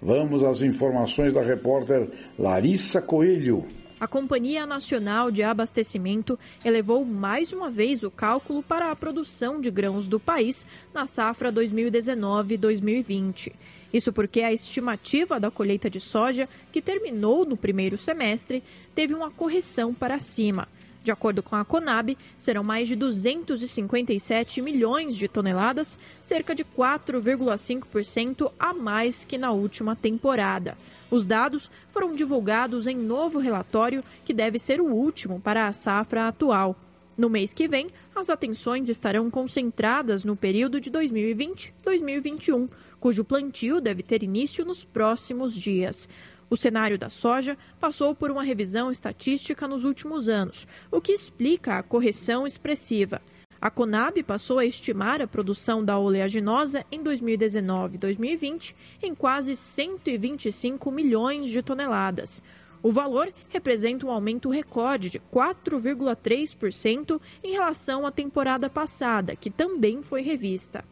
Vamos 0.01 0.43
às 0.43 0.61
informações 0.61 1.33
da 1.33 1.41
repórter 1.41 2.09
Larissa 2.37 3.01
Coelho. 3.01 3.65
A 3.97 4.05
Companhia 4.05 4.65
Nacional 4.65 5.31
de 5.31 5.43
Abastecimento 5.43 6.37
elevou 6.65 7.05
mais 7.05 7.53
uma 7.53 7.71
vez 7.71 8.03
o 8.03 8.11
cálculo 8.11 8.61
para 8.61 8.91
a 8.91 8.95
produção 8.97 9.61
de 9.61 9.71
grãos 9.71 10.05
do 10.05 10.19
país 10.19 10.65
na 10.93 11.07
safra 11.07 11.49
2019-2020. 11.53 13.53
Isso 13.93 14.11
porque 14.11 14.41
a 14.41 14.51
estimativa 14.51 15.39
da 15.39 15.49
colheita 15.49 15.89
de 15.89 16.01
soja, 16.01 16.49
que 16.69 16.81
terminou 16.81 17.45
no 17.45 17.55
primeiro 17.55 17.97
semestre, 17.97 18.61
teve 18.93 19.13
uma 19.13 19.31
correção 19.31 19.93
para 19.93 20.19
cima. 20.19 20.67
De 21.05 21.11
acordo 21.11 21.43
com 21.43 21.55
a 21.55 21.63
Conab, 21.63 22.17
serão 22.35 22.63
mais 22.63 22.87
de 22.87 22.95
257 22.95 24.59
milhões 24.59 25.15
de 25.15 25.27
toneladas, 25.27 25.99
cerca 26.19 26.55
de 26.55 26.65
4,5% 26.65 28.51
a 28.57 28.73
mais 28.73 29.23
que 29.23 29.37
na 29.37 29.51
última 29.51 29.95
temporada. 29.95 30.75
Os 31.11 31.27
dados 31.27 31.69
foram 31.91 32.15
divulgados 32.15 32.87
em 32.87 32.97
novo 32.97 33.37
relatório 33.37 34.03
que 34.25 34.33
deve 34.33 34.57
ser 34.57 34.81
o 34.81 34.87
último 34.87 35.39
para 35.39 35.67
a 35.67 35.73
safra 35.73 36.27
atual. 36.27 36.75
No 37.15 37.29
mês 37.29 37.53
que 37.53 37.67
vem, 37.67 37.85
as 38.15 38.31
atenções 38.31 38.89
estarão 38.89 39.29
concentradas 39.29 40.23
no 40.23 40.35
período 40.35 40.81
de 40.81 40.89
2020-2021, 40.89 42.67
cujo 42.99 43.23
plantio 43.23 43.79
deve 43.79 44.01
ter 44.01 44.23
início 44.23 44.65
nos 44.65 44.83
próximos 44.83 45.53
dias. 45.53 46.09
O 46.49 46.55
cenário 46.55 46.97
da 46.97 47.09
soja 47.09 47.57
passou 47.79 48.13
por 48.13 48.29
uma 48.29 48.43
revisão 48.43 48.91
estatística 48.91 49.67
nos 49.67 49.83
últimos 49.83 50.29
anos, 50.29 50.67
o 50.91 51.01
que 51.01 51.11
explica 51.11 51.77
a 51.77 51.83
correção 51.83 52.45
expressiva. 52.45 53.21
A 53.59 53.71
Conab 53.71 54.21
passou 54.21 54.59
a 54.59 54.65
estimar 54.65 55.21
a 55.21 55.27
produção 55.27 55.83
da 55.83 55.97
oleaginosa 55.97 56.85
em 56.91 57.01
2019 57.01 57.95
e 57.95 57.97
2020 57.97 58.75
em 59.01 59.15
quase 59.15 59.55
125 59.55 60.91
milhões 60.91 61.49
de 61.49 61.63
toneladas. 61.63 62.43
O 62.83 62.91
valor 62.91 63.33
representa 63.49 64.05
um 64.05 64.11
aumento 64.11 64.49
recorde 64.49 65.09
de 65.09 65.19
4,3% 65.19 67.19
em 67.43 67.53
relação 67.53 68.05
à 68.05 68.11
temporada 68.11 68.69
passada, 68.69 69.35
que 69.35 69.49
também 69.49 70.03
foi 70.03 70.21
revista. 70.21 70.85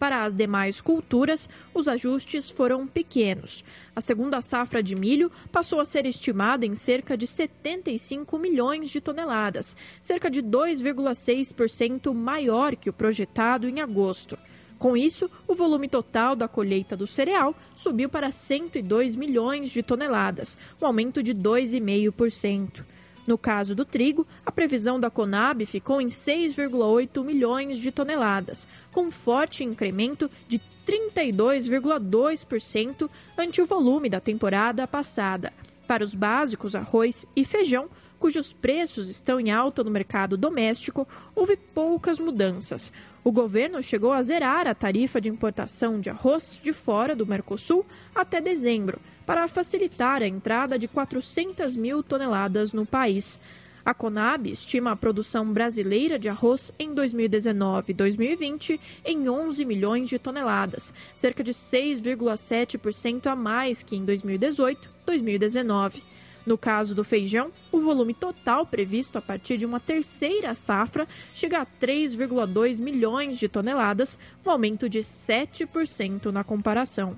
Para 0.00 0.24
as 0.24 0.34
demais 0.34 0.80
culturas, 0.80 1.46
os 1.74 1.86
ajustes 1.86 2.48
foram 2.48 2.86
pequenos. 2.86 3.62
A 3.94 4.00
segunda 4.00 4.40
safra 4.40 4.82
de 4.82 4.96
milho 4.96 5.30
passou 5.52 5.78
a 5.78 5.84
ser 5.84 6.06
estimada 6.06 6.64
em 6.64 6.74
cerca 6.74 7.18
de 7.18 7.26
75 7.26 8.38
milhões 8.38 8.88
de 8.88 8.98
toneladas, 8.98 9.76
cerca 10.00 10.30
de 10.30 10.42
2,6% 10.42 12.14
maior 12.14 12.76
que 12.76 12.88
o 12.88 12.94
projetado 12.94 13.68
em 13.68 13.82
agosto. 13.82 14.38
Com 14.78 14.96
isso, 14.96 15.30
o 15.46 15.54
volume 15.54 15.86
total 15.86 16.34
da 16.34 16.48
colheita 16.48 16.96
do 16.96 17.06
cereal 17.06 17.54
subiu 17.76 18.08
para 18.08 18.30
102 18.30 19.14
milhões 19.14 19.68
de 19.68 19.82
toneladas, 19.82 20.56
um 20.80 20.86
aumento 20.86 21.22
de 21.22 21.34
2,5%. 21.34 22.86
No 23.30 23.38
caso 23.38 23.74
do 23.76 23.84
trigo, 23.84 24.26
a 24.44 24.50
previsão 24.50 24.98
da 24.98 25.08
Conab 25.08 25.64
ficou 25.64 26.00
em 26.00 26.08
6,8 26.08 27.24
milhões 27.24 27.78
de 27.78 27.92
toneladas, 27.92 28.66
com 28.90 29.08
forte 29.08 29.62
incremento 29.62 30.28
de 30.48 30.60
32,2% 30.84 33.08
ante 33.38 33.62
o 33.62 33.66
volume 33.66 34.08
da 34.08 34.18
temporada 34.18 34.84
passada. 34.84 35.52
Para 35.86 36.02
os 36.02 36.12
básicos 36.12 36.74
arroz 36.74 37.24
e 37.36 37.44
feijão, 37.44 37.88
cujos 38.18 38.52
preços 38.52 39.08
estão 39.08 39.38
em 39.38 39.52
alta 39.52 39.84
no 39.84 39.92
mercado 39.92 40.36
doméstico, 40.36 41.06
houve 41.32 41.56
poucas 41.56 42.18
mudanças. 42.18 42.90
O 43.22 43.30
governo 43.30 43.80
chegou 43.80 44.12
a 44.12 44.24
zerar 44.24 44.66
a 44.66 44.74
tarifa 44.74 45.20
de 45.20 45.28
importação 45.28 46.00
de 46.00 46.10
arroz 46.10 46.58
de 46.60 46.72
fora 46.72 47.14
do 47.14 47.24
Mercosul 47.24 47.86
até 48.12 48.40
dezembro, 48.40 48.98
para 49.26 49.48
facilitar 49.48 50.22
a 50.22 50.26
entrada 50.26 50.78
de 50.78 50.88
400 50.88 51.76
mil 51.76 52.02
toneladas 52.02 52.72
no 52.72 52.84
país. 52.86 53.38
A 53.84 53.94
Conab 53.94 54.50
estima 54.50 54.92
a 54.92 54.96
produção 54.96 55.50
brasileira 55.52 56.18
de 56.18 56.28
arroz 56.28 56.72
em 56.78 56.92
2019 56.94 57.92
e 57.92 57.94
2020 57.94 58.80
em 59.04 59.28
11 59.28 59.64
milhões 59.64 60.08
de 60.08 60.18
toneladas, 60.18 60.92
cerca 61.14 61.42
de 61.42 61.52
6,7% 61.52 63.26
a 63.26 63.34
mais 63.34 63.82
que 63.82 63.96
em 63.96 64.04
2018 64.04 64.88
e 65.02 65.06
2019. 65.06 66.02
No 66.46 66.56
caso 66.56 66.94
do 66.94 67.04
feijão, 67.04 67.50
o 67.70 67.80
volume 67.80 68.14
total 68.14 68.64
previsto 68.66 69.18
a 69.18 69.22
partir 69.22 69.56
de 69.56 69.66
uma 69.66 69.78
terceira 69.78 70.54
safra 70.54 71.06
chega 71.34 71.60
a 71.60 71.66
3,2 71.66 72.80
milhões 72.80 73.38
de 73.38 73.48
toneladas, 73.48 74.18
um 74.44 74.50
aumento 74.50 74.88
de 74.88 75.00
7% 75.00 76.26
na 76.26 76.42
comparação. 76.42 77.16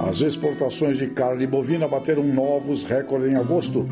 As 0.00 0.20
exportações 0.20 0.98
de 0.98 1.08
carne 1.08 1.46
bovina 1.46 1.88
bateram 1.88 2.24
novos 2.24 2.84
recordes 2.84 3.30
em 3.30 3.36
agosto. 3.36 3.88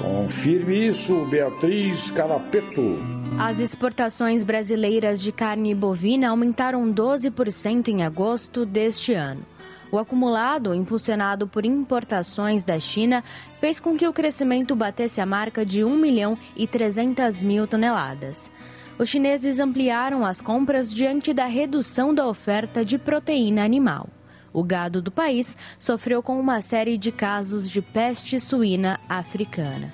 Confirme 0.00 0.88
isso, 0.88 1.24
Beatriz 1.26 2.10
Carapeto. 2.10 2.98
As 3.38 3.60
exportações 3.60 4.44
brasileiras 4.44 5.20
de 5.20 5.32
carne 5.32 5.74
bovina 5.74 6.30
aumentaram 6.30 6.92
12% 6.92 7.88
em 7.88 8.02
agosto 8.02 8.64
deste 8.64 9.12
ano. 9.12 9.44
O 9.92 9.98
acumulado, 9.98 10.72
impulsionado 10.72 11.48
por 11.48 11.64
importações 11.64 12.62
da 12.62 12.78
China, 12.78 13.24
fez 13.58 13.80
com 13.80 13.96
que 13.96 14.06
o 14.06 14.12
crescimento 14.12 14.76
batesse 14.76 15.20
a 15.20 15.26
marca 15.26 15.66
de 15.66 15.82
1 15.82 15.96
milhão 15.96 16.38
e 16.56 16.66
300 16.66 17.42
mil 17.42 17.66
toneladas. 17.66 18.52
Os 18.98 19.08
chineses 19.08 19.58
ampliaram 19.58 20.24
as 20.24 20.40
compras 20.40 20.94
diante 20.94 21.32
da 21.32 21.46
redução 21.46 22.14
da 22.14 22.28
oferta 22.28 22.84
de 22.84 22.98
proteína 22.98 23.64
animal. 23.64 24.08
O 24.52 24.62
gado 24.62 25.00
do 25.00 25.10
país 25.10 25.56
sofreu 25.78 26.22
com 26.22 26.38
uma 26.38 26.60
série 26.60 26.98
de 26.98 27.10
casos 27.10 27.68
de 27.68 27.80
peste 27.80 28.38
suína 28.38 29.00
africana. 29.08 29.92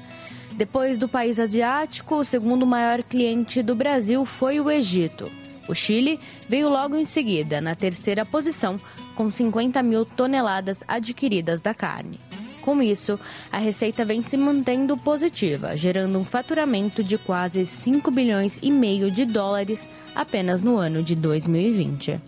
Depois 0.56 0.98
do 0.98 1.08
país 1.08 1.38
asiático, 1.38 2.16
o 2.16 2.24
segundo 2.24 2.66
maior 2.66 3.02
cliente 3.02 3.62
do 3.62 3.74
Brasil 3.74 4.24
foi 4.24 4.58
o 4.58 4.70
Egito. 4.70 5.30
O 5.68 5.74
Chile 5.74 6.18
veio 6.48 6.68
logo 6.68 6.96
em 6.96 7.04
seguida, 7.04 7.60
na 7.60 7.74
terceira 7.74 8.24
posição, 8.24 8.80
com 9.16 9.30
50 9.30 9.82
mil 9.82 10.04
toneladas 10.04 10.84
adquiridas 10.86 11.60
da 11.60 11.74
carne. 11.74 12.20
Com 12.66 12.82
isso, 12.82 13.18
a 13.50 13.58
receita 13.58 14.04
vem 14.04 14.22
se 14.22 14.36
mantendo 14.36 14.96
positiva, 14.96 15.76
gerando 15.76 16.18
um 16.18 16.24
faturamento 16.24 17.02
de 17.02 17.16
quase 17.16 17.64
5 17.64 18.10
bilhões 18.10 18.58
e 18.60 18.72
meio 18.72 19.10
de 19.10 19.24
dólares 19.24 19.88
apenas 20.14 20.62
no 20.62 20.76
ano 20.76 21.00
de 21.02 21.14
2020. 21.14 22.20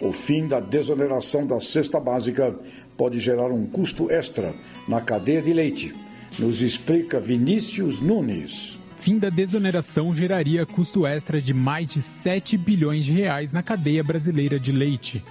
O 0.00 0.12
fim 0.12 0.46
da 0.46 0.60
desoneração 0.60 1.46
da 1.46 1.58
cesta 1.60 1.98
básica 2.00 2.56
pode 2.96 3.18
gerar 3.18 3.50
um 3.50 3.66
custo 3.66 4.10
extra 4.10 4.54
na 4.86 5.00
cadeia 5.00 5.42
de 5.42 5.52
leite. 5.52 5.92
Nos 6.38 6.62
explica 6.62 7.20
Vinícius 7.20 8.00
Nunes. 8.00 8.78
Fim 8.98 9.18
da 9.18 9.30
desoneração 9.30 10.14
geraria 10.14 10.64
custo 10.64 11.04
extra 11.04 11.42
de 11.42 11.52
mais 11.52 11.88
de 11.92 12.00
7 12.00 12.56
bilhões 12.56 13.04
de 13.04 13.12
reais 13.12 13.52
na 13.52 13.64
cadeia 13.64 14.04
brasileira 14.04 14.60
de 14.60 14.70
leite. 14.70 15.24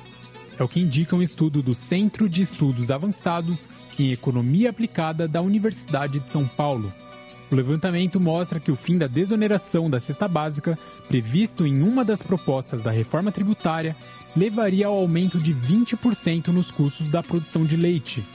É 0.60 0.64
o 0.64 0.68
que 0.68 0.80
indica 0.80 1.16
um 1.16 1.22
estudo 1.22 1.62
do 1.62 1.74
Centro 1.74 2.30
de 2.30 2.42
Estudos 2.42 2.92
Avançados 2.92 3.70
em 3.98 4.12
Economia 4.12 4.70
Aplicada 4.70 5.28
da 5.28 5.42
Universidade 5.42 6.20
de 6.20 6.30
São 6.30 6.48
Paulo. 6.48 6.94
O 7.52 7.56
levantamento 7.56 8.18
mostra 8.18 8.62
que 8.62 8.72
o 8.72 8.78
fim 8.78 8.98
da 8.98 9.08
desoneração 9.08 9.90
da 9.90 10.00
cesta 10.00 10.26
básica, 10.26 10.80
previsto 11.10 11.66
em 11.66 11.82
uma 11.82 12.06
das 12.06 12.24
propostas 12.24 12.82
da 12.82 12.92
reforma 12.92 13.30
tributária, 13.30 13.96
levaria 14.36 14.88
ao 14.88 14.94
aumento 14.94 15.38
de 15.38 15.54
20% 15.54 16.48
nos 16.48 16.72
custos 16.72 17.12
da 17.12 17.22
produção 17.22 17.66
de 17.66 17.76
leite. 17.76 18.26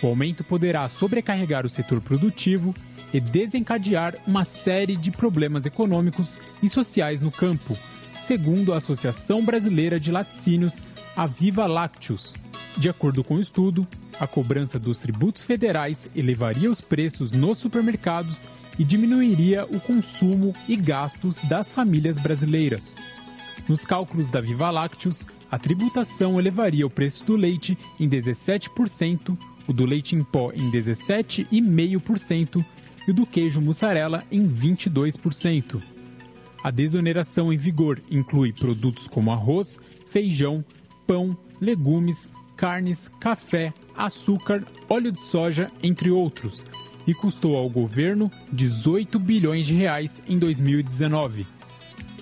O 0.00 0.06
aumento 0.06 0.44
poderá 0.44 0.88
sobrecarregar 0.88 1.66
o 1.66 1.68
setor 1.68 2.00
produtivo 2.00 2.72
e 3.12 3.20
desencadear 3.20 4.14
uma 4.24 4.44
série 4.44 4.96
de 4.96 5.10
problemas 5.10 5.66
econômicos 5.66 6.38
e 6.62 6.68
sociais 6.68 7.20
no 7.20 7.32
campo, 7.32 7.76
segundo 8.20 8.72
a 8.72 8.76
Associação 8.76 9.44
Brasileira 9.44 9.98
de 9.98 10.12
Laticínios, 10.12 10.80
a 11.18 11.26
Viva 11.26 11.66
Lácteos. 11.66 12.32
De 12.76 12.88
acordo 12.88 13.24
com 13.24 13.34
o 13.34 13.40
estudo, 13.40 13.84
a 14.20 14.26
cobrança 14.28 14.78
dos 14.78 15.00
tributos 15.00 15.42
federais 15.42 16.08
elevaria 16.14 16.70
os 16.70 16.80
preços 16.80 17.32
nos 17.32 17.58
supermercados 17.58 18.46
e 18.78 18.84
diminuiria 18.84 19.66
o 19.66 19.80
consumo 19.80 20.54
e 20.68 20.76
gastos 20.76 21.38
das 21.48 21.72
famílias 21.72 22.20
brasileiras. 22.20 22.96
Nos 23.68 23.84
cálculos 23.84 24.30
da 24.30 24.40
Viva 24.40 24.70
Lácteos, 24.70 25.26
a 25.50 25.58
tributação 25.58 26.38
elevaria 26.38 26.86
o 26.86 26.90
preço 26.90 27.24
do 27.24 27.34
leite 27.34 27.76
em 27.98 28.08
17%, 28.08 29.36
o 29.66 29.72
do 29.72 29.84
leite 29.84 30.14
em 30.14 30.22
pó 30.22 30.52
em 30.52 30.70
17,5% 30.70 32.64
e 33.08 33.10
o 33.10 33.14
do 33.14 33.26
queijo 33.26 33.60
mussarela 33.60 34.22
em 34.30 34.48
22%. 34.48 35.82
A 36.62 36.70
desoneração 36.70 37.52
em 37.52 37.56
vigor 37.56 38.00
inclui 38.08 38.52
produtos 38.52 39.08
como 39.08 39.32
arroz, 39.32 39.80
feijão, 40.06 40.64
pão, 41.08 41.34
legumes, 41.58 42.28
carnes, 42.54 43.10
café, 43.18 43.72
açúcar, 43.96 44.62
óleo 44.90 45.10
de 45.10 45.22
soja, 45.22 45.70
entre 45.82 46.10
outros, 46.10 46.66
e 47.06 47.14
custou 47.14 47.56
ao 47.56 47.68
governo 47.70 48.30
18 48.52 49.18
bilhões 49.18 49.66
de 49.66 49.74
reais 49.74 50.22
em 50.28 50.38
2019. 50.38 51.46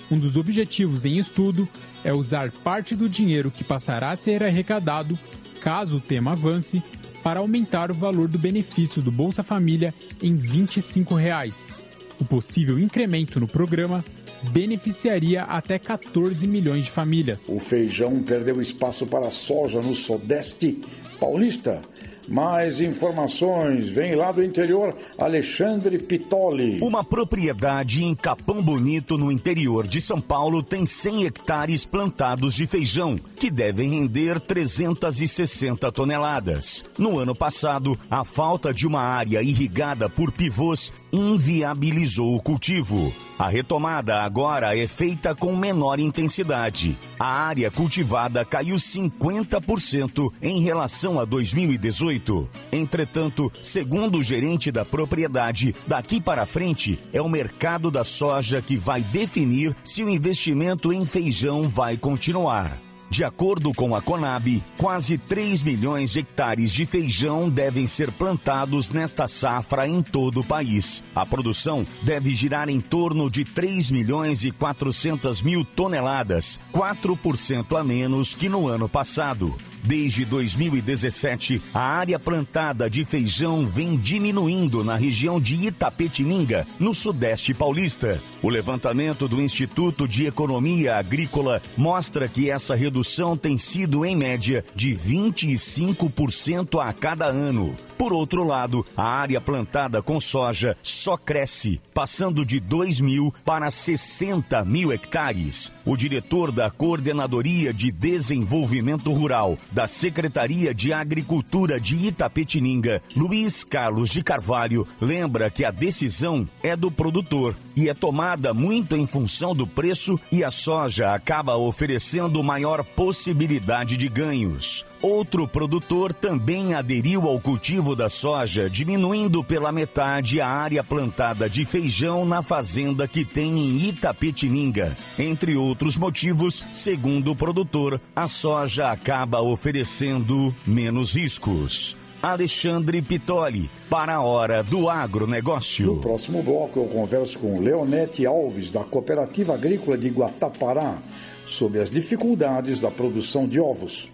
Um 0.08 0.16
dos 0.16 0.36
objetivos 0.36 1.04
em 1.04 1.18
estudo 1.18 1.68
é 2.04 2.12
usar 2.12 2.52
parte 2.52 2.94
do 2.94 3.08
dinheiro 3.08 3.50
que 3.50 3.64
passará 3.64 4.12
a 4.12 4.16
ser 4.16 4.44
arrecadado, 4.44 5.18
caso 5.60 5.96
o 5.96 6.00
tema 6.00 6.32
avance, 6.32 6.80
para 7.24 7.40
aumentar 7.40 7.90
o 7.90 7.94
valor 7.94 8.28
do 8.28 8.38
benefício 8.38 9.02
do 9.02 9.10
Bolsa 9.10 9.42
Família 9.42 9.92
em 10.22 10.36
25 10.36 11.12
reais. 11.16 11.72
O 12.20 12.24
possível 12.24 12.78
incremento 12.78 13.40
no 13.40 13.48
programa 13.48 14.04
beneficiaria 14.50 15.42
até 15.42 15.78
14 15.78 16.46
milhões 16.46 16.86
de 16.86 16.90
famílias. 16.90 17.48
O 17.48 17.58
feijão 17.58 18.22
perdeu 18.22 18.60
espaço 18.60 19.06
para 19.06 19.28
a 19.28 19.32
soja 19.32 19.80
no 19.80 19.94
Sudeste 19.94 20.80
Paulista. 21.18 21.82
Mais 22.28 22.80
informações, 22.80 23.88
vem 23.88 24.16
lá 24.16 24.32
do 24.32 24.42
interior, 24.42 24.96
Alexandre 25.16 25.96
Pitoli. 25.96 26.80
Uma 26.82 27.04
propriedade 27.04 28.02
em 28.02 28.16
Capão 28.16 28.60
Bonito, 28.60 29.16
no 29.16 29.30
interior 29.30 29.86
de 29.86 30.00
São 30.00 30.20
Paulo, 30.20 30.60
tem 30.60 30.84
100 30.84 31.26
hectares 31.26 31.86
plantados 31.86 32.54
de 32.54 32.66
feijão, 32.66 33.16
que 33.36 33.48
devem 33.48 33.90
render 33.90 34.40
360 34.40 35.92
toneladas. 35.92 36.84
No 36.98 37.16
ano 37.16 37.34
passado, 37.34 37.96
a 38.10 38.24
falta 38.24 38.74
de 38.74 38.88
uma 38.88 39.02
área 39.02 39.40
irrigada 39.40 40.10
por 40.10 40.32
pivôs 40.32 40.92
inviabilizou 41.12 42.34
o 42.34 42.42
cultivo. 42.42 43.12
A 43.38 43.48
retomada 43.48 44.22
agora 44.22 44.76
é 44.78 44.86
feita 44.86 45.34
com 45.34 45.54
menor 45.54 46.00
intensidade. 46.00 46.98
A 47.18 47.26
área 47.26 47.70
cultivada 47.70 48.42
caiu 48.46 48.76
50% 48.76 50.32
em 50.40 50.62
relação 50.62 51.20
a 51.20 51.24
2018. 51.26 52.48
Entretanto, 52.72 53.52
segundo 53.62 54.18
o 54.18 54.22
gerente 54.22 54.72
da 54.72 54.86
propriedade, 54.86 55.74
daqui 55.86 56.18
para 56.18 56.46
frente 56.46 56.98
é 57.12 57.20
o 57.20 57.28
mercado 57.28 57.90
da 57.90 58.04
soja 58.04 58.62
que 58.62 58.76
vai 58.76 59.02
definir 59.02 59.76
se 59.84 60.02
o 60.02 60.08
investimento 60.08 60.90
em 60.90 61.04
feijão 61.04 61.68
vai 61.68 61.98
continuar. 61.98 62.85
De 63.08 63.22
acordo 63.22 63.72
com 63.72 63.94
a 63.94 64.02
Conab, 64.02 64.62
quase 64.76 65.16
3 65.16 65.62
milhões 65.62 66.12
de 66.12 66.20
hectares 66.20 66.72
de 66.72 66.84
feijão 66.84 67.48
devem 67.48 67.86
ser 67.86 68.10
plantados 68.10 68.90
nesta 68.90 69.28
safra 69.28 69.86
em 69.86 70.02
todo 70.02 70.40
o 70.40 70.44
país. 70.44 71.04
A 71.14 71.24
produção 71.24 71.86
deve 72.02 72.34
girar 72.34 72.68
em 72.68 72.80
torno 72.80 73.30
de 73.30 73.44
3 73.44 73.90
milhões 73.90 74.44
e 74.44 74.50
400 74.50 75.40
mil 75.42 75.64
toneladas, 75.64 76.58
4% 76.72 77.78
a 77.78 77.84
menos 77.84 78.34
que 78.34 78.48
no 78.48 78.66
ano 78.66 78.88
passado. 78.88 79.56
Desde 79.86 80.24
2017, 80.24 81.62
a 81.72 81.80
área 81.80 82.18
plantada 82.18 82.90
de 82.90 83.04
feijão 83.04 83.64
vem 83.64 83.96
diminuindo 83.96 84.82
na 84.82 84.96
região 84.96 85.40
de 85.40 85.54
Itapetininga, 85.66 86.66
no 86.80 86.92
sudeste 86.92 87.54
paulista. 87.54 88.20
O 88.42 88.48
levantamento 88.48 89.28
do 89.28 89.40
Instituto 89.40 90.08
de 90.08 90.26
Economia 90.26 90.96
Agrícola 90.96 91.62
mostra 91.76 92.26
que 92.26 92.50
essa 92.50 92.74
redução 92.74 93.36
tem 93.36 93.56
sido, 93.56 94.04
em 94.04 94.16
média, 94.16 94.64
de 94.74 94.90
25% 94.92 96.84
a 96.84 96.92
cada 96.92 97.26
ano. 97.26 97.76
Por 97.98 98.12
outro 98.12 98.44
lado, 98.44 98.84
a 98.96 99.04
área 99.04 99.40
plantada 99.40 100.02
com 100.02 100.20
soja 100.20 100.76
só 100.82 101.16
cresce, 101.16 101.80
passando 101.94 102.44
de 102.44 102.60
2 102.60 103.00
mil 103.00 103.34
para 103.44 103.70
60 103.70 104.64
mil 104.64 104.92
hectares. 104.92 105.72
O 105.84 105.96
diretor 105.96 106.52
da 106.52 106.70
Coordenadoria 106.70 107.72
de 107.72 107.90
Desenvolvimento 107.90 109.12
Rural 109.12 109.58
da 109.72 109.86
Secretaria 109.86 110.74
de 110.74 110.92
Agricultura 110.92 111.80
de 111.80 111.96
Itapetininga, 112.08 113.02
Luiz 113.16 113.64
Carlos 113.64 114.10
de 114.10 114.22
Carvalho, 114.22 114.86
lembra 115.00 115.50
que 115.50 115.64
a 115.64 115.70
decisão 115.70 116.48
é 116.62 116.76
do 116.76 116.90
produtor 116.90 117.56
e 117.76 117.90
é 117.90 117.94
tomada 117.94 118.54
muito 118.54 118.96
em 118.96 119.06
função 119.06 119.54
do 119.54 119.66
preço 119.66 120.18
e 120.32 120.42
a 120.42 120.50
soja 120.50 121.12
acaba 121.12 121.56
oferecendo 121.56 122.42
maior 122.42 122.82
possibilidade 122.82 123.96
de 123.96 124.08
ganhos. 124.08 124.84
Outro 125.02 125.46
produtor 125.46 126.12
também 126.12 126.74
aderiu 126.74 127.28
ao 127.28 127.38
cultivo 127.38 127.94
da 127.94 128.08
soja, 128.08 128.70
diminuindo 128.70 129.44
pela 129.44 129.70
metade 129.70 130.40
a 130.40 130.48
área 130.48 130.82
plantada 130.82 131.50
de 131.50 131.64
feijão 131.64 132.24
na 132.24 132.42
fazenda 132.42 133.06
que 133.06 133.24
tem 133.24 133.58
em 133.58 133.88
Itapetininga. 133.88 134.96
Entre 135.18 135.54
outros 135.54 135.98
motivos, 135.98 136.64
segundo 136.72 137.32
o 137.32 137.36
produtor, 137.36 138.00
a 138.14 138.26
soja 138.26 138.90
acaba 138.90 139.40
oferecendo 139.40 140.54
menos 140.66 141.14
riscos. 141.14 141.96
Alexandre 142.26 143.00
Pitoli, 143.00 143.70
para 143.88 144.16
a 144.16 144.20
Hora 144.20 144.60
do 144.60 144.90
Agronegócio. 144.90 145.86
No 145.86 146.00
próximo 146.00 146.42
bloco, 146.42 146.80
eu 146.80 146.86
converso 146.86 147.38
com 147.38 147.60
Leonete 147.60 148.26
Alves, 148.26 148.72
da 148.72 148.82
Cooperativa 148.82 149.54
Agrícola 149.54 149.96
de 149.96 150.08
Guatapará, 150.08 150.98
sobre 151.46 151.80
as 151.80 151.88
dificuldades 151.88 152.80
da 152.80 152.90
produção 152.90 153.46
de 153.46 153.60
ovos. 153.60 154.10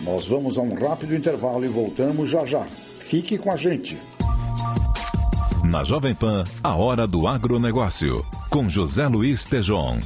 Nós 0.00 0.28
vamos 0.28 0.56
a 0.58 0.62
um 0.62 0.74
rápido 0.74 1.12
intervalo 1.12 1.64
e 1.64 1.68
voltamos 1.68 2.30
já 2.30 2.44
já. 2.46 2.64
Fique 3.00 3.36
com 3.36 3.50
a 3.50 3.56
gente. 3.56 3.98
Na 5.64 5.82
Jovem 5.82 6.14
Pan, 6.14 6.44
a 6.62 6.76
Hora 6.76 7.04
do 7.04 7.26
Agronegócio, 7.26 8.24
com 8.48 8.68
José 8.68 9.08
Luiz 9.08 9.44
Tejon. 9.44 9.98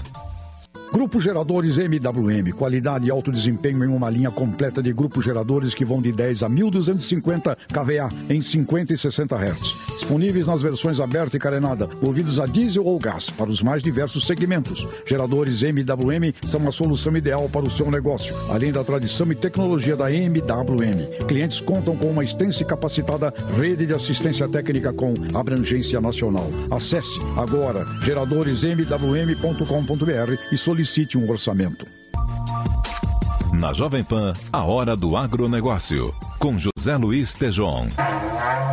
Grupo 0.95 1.21
Geradores 1.21 1.77
MWM, 1.77 2.53
qualidade 2.53 3.09
e 3.09 3.11
alto 3.11 3.33
desempenho 3.33 3.83
em 3.83 3.89
uma 3.89 4.09
linha 4.09 4.31
completa 4.31 4.81
de 4.81 4.93
grupos 4.93 5.25
geradores 5.25 5.75
que 5.75 5.85
vão 5.85 6.01
de 6.01 6.13
10 6.13 6.45
a 6.45 6.49
1250 6.49 7.59
kVA 7.67 8.09
em 8.31 8.41
50 8.41 8.95
e 8.95 8.99
60 8.99 9.35
Hz. 9.35 9.75
Disponíveis 9.95 10.47
nas 10.47 10.63
versões 10.63 11.01
aberta 11.01 11.37
e 11.37 11.41
carenada, 11.41 11.89
ouvidos 12.01 12.39
a 12.39 12.47
diesel 12.47 12.85
ou 12.85 12.97
gás, 12.97 13.29
para 13.29 13.51
os 13.51 13.61
mais 13.61 13.83
diversos 13.83 14.25
segmentos. 14.25 14.87
Geradores 15.05 15.65
MWM 15.65 16.33
são 16.47 16.69
a 16.69 16.71
solução 16.71 17.17
ideal 17.17 17.49
para 17.49 17.67
o 17.67 17.71
seu 17.71 17.91
negócio, 17.91 18.37
além 18.49 18.71
da 18.71 18.85
tradição 18.85 19.33
e 19.33 19.35
tecnologia 19.35 19.97
da 19.97 20.13
MWM. 20.13 21.27
Clientes 21.27 21.61
contam 21.61 21.97
com 21.97 22.07
uma 22.07 22.23
extensa 22.23 22.63
e 22.63 22.67
capacitada 22.67 23.35
rede 23.59 23.85
de 23.85 23.95
assistência 23.95 24.49
técnica 24.49 24.93
com 24.93 25.13
abrangência 25.37 26.01
nacional. 26.01 26.49
Acesse 26.71 27.19
agora 27.37 27.85
geradoresmwm.com.br 28.05 30.39
e 30.53 30.57
solicite 30.57 30.84
um 31.17 31.31
orçamento. 31.31 31.87
Na 33.59 33.73
Jovem 33.73 34.05
Pan, 34.05 34.33
a 34.53 34.65
Hora 34.65 34.95
do 34.95 35.17
Agronegócio, 35.17 36.13
com 36.39 36.59
José 36.59 36.97
Luiz 36.97 37.33
Tejon. 37.33 37.89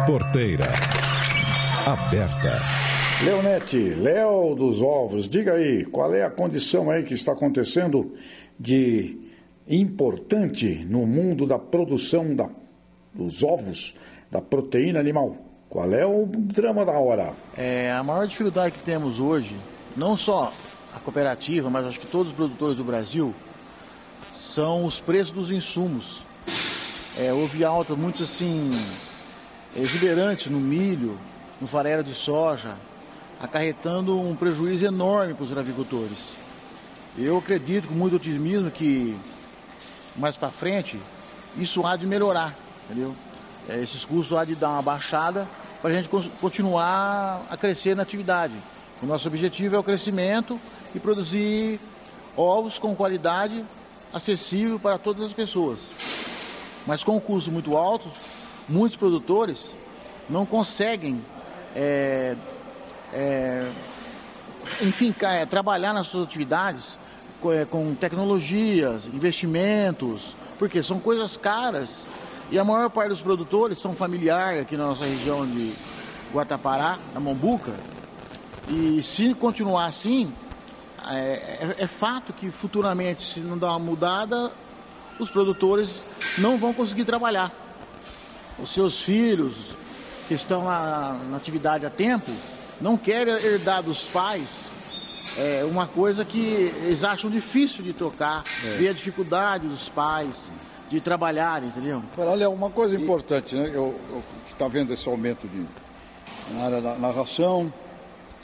Porteira. 0.06 0.66
Aberta. 1.86 2.60
Leonete, 3.24 3.78
Léo 3.78 4.56
dos 4.56 4.82
Ovos, 4.82 5.30
diga 5.30 5.54
aí, 5.54 5.86
qual 5.86 6.14
é 6.14 6.24
a 6.24 6.30
condição 6.30 6.92
aí 6.92 7.04
que 7.04 7.14
está 7.14 7.32
acontecendo 7.32 8.14
de 8.60 9.18
importante 9.70 10.86
no 10.90 11.06
mundo 11.06 11.46
da 11.46 11.58
produção 11.58 12.36
da, 12.36 12.50
dos 13.14 13.44
ovos, 13.44 13.96
da 14.30 14.42
proteína 14.42 15.00
animal? 15.00 15.38
Qual 15.70 15.94
é 15.94 16.06
o 16.06 16.26
drama 16.26 16.84
da 16.84 16.94
hora? 16.94 17.34
É, 17.56 17.90
a 17.92 18.04
maior 18.04 18.28
dificuldade 18.28 18.74
que 18.76 18.84
temos 18.84 19.20
hoje, 19.20 19.56
não 19.96 20.18
só 20.18 20.52
a 20.94 21.00
cooperativa, 21.00 21.70
mas 21.70 21.86
acho 21.86 22.00
que 22.00 22.08
todos 22.08 22.30
os 22.30 22.36
produtores 22.36 22.76
do 22.76 22.84
Brasil, 22.84 23.34
são 24.32 24.86
os 24.86 25.00
preços 25.00 25.32
dos 25.32 25.52
insumos. 25.52 26.24
É, 27.18 27.32
houve 27.34 27.64
alta 27.64 27.96
muito 27.96 28.24
assim, 28.24 28.72
exuberante 29.76 30.50
no 30.50 30.60
milho, 30.60 31.18
no 31.60 31.68
farelo 31.68 32.04
de 32.04 32.14
soja, 32.14 32.78
acarretando 33.40 34.20
um 34.20 34.36
prejuízo 34.36 34.86
enorme 34.86 35.34
para 35.34 35.44
os 35.44 35.58
agricultores. 35.58 36.36
Eu 37.18 37.38
acredito 37.38 37.88
com 37.88 37.94
muito 37.94 38.16
otimismo 38.16 38.72
que 38.72 39.18
mais 40.16 40.38
para 40.38 40.50
frente 40.50 41.00
isso 41.58 41.86
há 41.86 41.96
de 41.96 42.08
melhorar, 42.08 42.56
entendeu? 42.86 43.16
É, 43.68 43.82
esses 43.82 44.06
custos 44.06 44.38
há 44.38 44.46
de 44.46 44.56
dar 44.56 44.70
uma 44.70 44.82
baixada 44.82 45.48
para 45.82 45.92
a 45.92 45.94
gente 45.94 46.10
continuar 46.40 47.46
a 47.50 47.58
crescer 47.58 47.96
na 47.96 48.04
atividade. 48.04 48.54
O 49.02 49.06
nosso 49.06 49.28
objetivo 49.28 49.76
é 49.76 49.80
o 49.80 49.84
crescimento 49.84 50.60
e 50.94 51.00
produzir 51.00 51.80
ovos 52.36 52.78
com 52.78 52.96
qualidade 52.96 53.66
acessível 54.14 54.80
para 54.80 54.98
todas 54.98 55.26
as 55.26 55.34
pessoas. 55.34 55.80
Mas 56.86 57.04
com 57.04 57.18
um 57.18 57.20
custo 57.20 57.52
muito 57.52 57.78
alto, 57.78 58.10
muitos 58.68 58.98
produtores 58.98 59.76
não 60.30 60.46
conseguem, 60.46 61.24
é, 61.76 62.36
é, 63.14 63.70
enfim, 64.82 65.14
é, 65.22 65.46
trabalhar 65.46 65.94
nas 65.94 66.08
suas 66.08 66.26
atividades 66.26 66.98
com, 67.42 67.52
é, 67.52 67.66
com 67.66 67.94
tecnologias, 67.96 69.08
investimentos, 69.08 70.36
porque 70.58 70.82
são 70.82 71.00
coisas 71.00 71.38
caras 71.38 72.08
e 72.52 72.60
a 72.60 72.64
maior 72.64 72.90
parte 72.90 73.10
dos 73.10 73.22
produtores 73.22 73.80
são 73.80 73.94
familiares 73.94 74.62
aqui 74.62 74.76
na 74.76 74.88
nossa 74.88 75.06
região 75.06 75.48
de 75.48 75.74
Guatapará, 76.34 77.00
na 77.14 77.20
Mombuca. 77.20 77.74
E 78.68 79.02
se 79.02 79.34
continuar 79.34 79.86
assim, 79.86 80.34
é, 81.10 81.16
é, 81.18 81.76
é, 81.80 81.88
fato 81.88 82.34
que 82.34 82.50
futuramente, 82.52 83.22
se 83.22 83.40
não 83.40 83.58
dar 83.58 83.70
uma 83.70 83.80
mudada, 83.80 84.52
os 85.20 85.30
produtores 85.30 86.06
não 86.38 86.58
vão 86.58 86.74
conseguir 86.74 87.06
trabalhar. 87.06 87.52
Os 88.60 88.72
seus 88.72 89.02
filhos 89.02 89.76
que 90.28 90.34
estão 90.34 90.66
na, 90.66 91.20
na 91.30 91.38
atividade 91.38 91.86
há 91.86 91.90
tempo, 91.90 92.32
não 92.80 92.98
querem 92.98 93.34
herdar 93.34 93.84
dos 93.84 94.04
pais 94.04 94.70
é, 95.38 95.64
uma 95.64 95.88
coisa 95.88 96.26
que 96.26 96.74
eles 96.84 97.04
acham 97.04 97.30
difícil 97.30 97.84
de 97.84 97.94
tocar, 97.94 98.44
é. 98.66 98.78
ver 98.78 98.90
a 98.90 98.94
dificuldade 98.94 99.68
dos 99.68 99.88
pais 99.90 100.52
de 100.90 101.00
trabalhar, 101.00 101.64
entendeu? 101.64 102.04
Olha, 102.18 102.50
uma 102.50 102.70
coisa 102.70 102.96
importante, 102.96 103.56
né? 103.56 103.68
Eu, 103.68 103.98
eu 104.10 104.24
que 104.48 104.54
está 104.54 104.68
vendo 104.68 104.92
esse 104.92 105.08
aumento 105.08 105.48
de, 105.48 105.66
na 106.54 106.66
área 106.66 106.82
da 106.82 106.96
na 106.96 107.12
ração, 107.12 107.72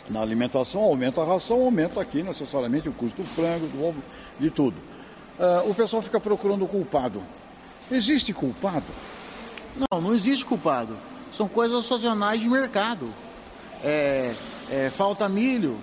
na 0.10 0.22
alimentação, 0.22 0.82
aumenta 0.82 1.22
a 1.22 1.26
ração, 1.26 1.62
aumenta 1.62 2.02
aqui 2.02 2.24
necessariamente 2.24 2.88
o 2.88 2.94
custo 2.94 3.22
do 3.22 3.28
frango, 3.28 3.68
do 3.68 3.84
ovo, 3.84 4.02
de 4.40 4.50
tudo. 4.50 4.78
Uh, 5.38 5.70
o 5.70 5.76
pessoal 5.76 6.02
fica 6.02 6.20
procurando 6.20 6.66
o 6.66 6.68
culpado. 6.68 7.22
Existe 7.92 8.34
culpado? 8.34 8.86
Não, 9.92 10.02
não 10.02 10.16
existe 10.16 10.46
culpado. 10.46 10.98
São 11.32 11.48
coisas 11.48 11.86
sazonais 11.86 12.42
de 12.42 12.50
mercado. 12.50 13.14
É, 13.84 14.34
é, 14.72 14.90
falta 14.90 15.30
milho, 15.30 15.78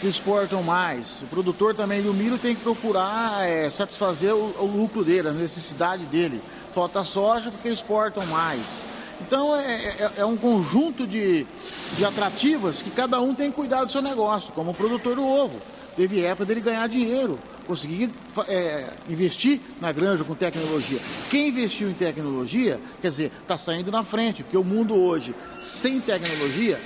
que 0.00 0.06
exportam 0.06 0.62
mais. 0.62 1.20
O 1.22 1.26
produtor 1.26 1.74
também 1.74 2.02
do 2.02 2.14
milho 2.14 2.38
tem 2.38 2.54
que 2.54 2.62
procurar 2.62 3.46
é, 3.46 3.68
satisfazer 3.68 4.34
o, 4.34 4.54
o, 4.58 4.66
lucro 4.66 5.04
dele, 5.04 5.28
a 5.28 5.32
necessidade 5.32 6.04
dele. 6.04 6.40
Falta 6.74 7.04
soja 7.04 7.50
porque 7.50 7.68
exportam 7.68 8.24
mais. 8.26 8.66
Então 9.20 9.54
é, 9.56 9.60
é, 9.60 10.12
é 10.18 10.24
um 10.24 10.36
conjunto 10.36 11.06
de, 11.06 11.46
de 11.96 12.04
atrativas 12.04 12.82
que 12.82 12.90
cada 12.90 13.20
um 13.20 13.34
tem 13.34 13.50
que 13.50 13.56
cuidar 13.56 13.84
do 13.84 13.90
seu 13.90 14.02
negócio, 14.02 14.52
como 14.52 14.70
o 14.70 14.74
produtor 14.74 15.16
do 15.16 15.26
ovo. 15.26 15.56
Teve 15.96 16.22
época 16.24 16.44
dele 16.44 16.60
ganhar 16.60 16.88
dinheiro, 16.88 17.38
conseguir 17.66 18.08
é, 18.46 18.86
investir 19.08 19.60
na 19.80 19.90
granja 19.90 20.22
com 20.22 20.32
tecnologia. 20.34 21.00
Quem 21.28 21.48
investiu 21.48 21.90
em 21.90 21.92
tecnologia, 21.92 22.80
quer 23.02 23.10
dizer, 23.10 23.32
está 23.42 23.58
saindo 23.58 23.90
na 23.90 24.04
frente, 24.04 24.44
porque 24.44 24.56
o 24.56 24.62
mundo 24.62 24.94
hoje, 24.94 25.34
sem 25.60 26.00
tecnologia, 26.00 26.80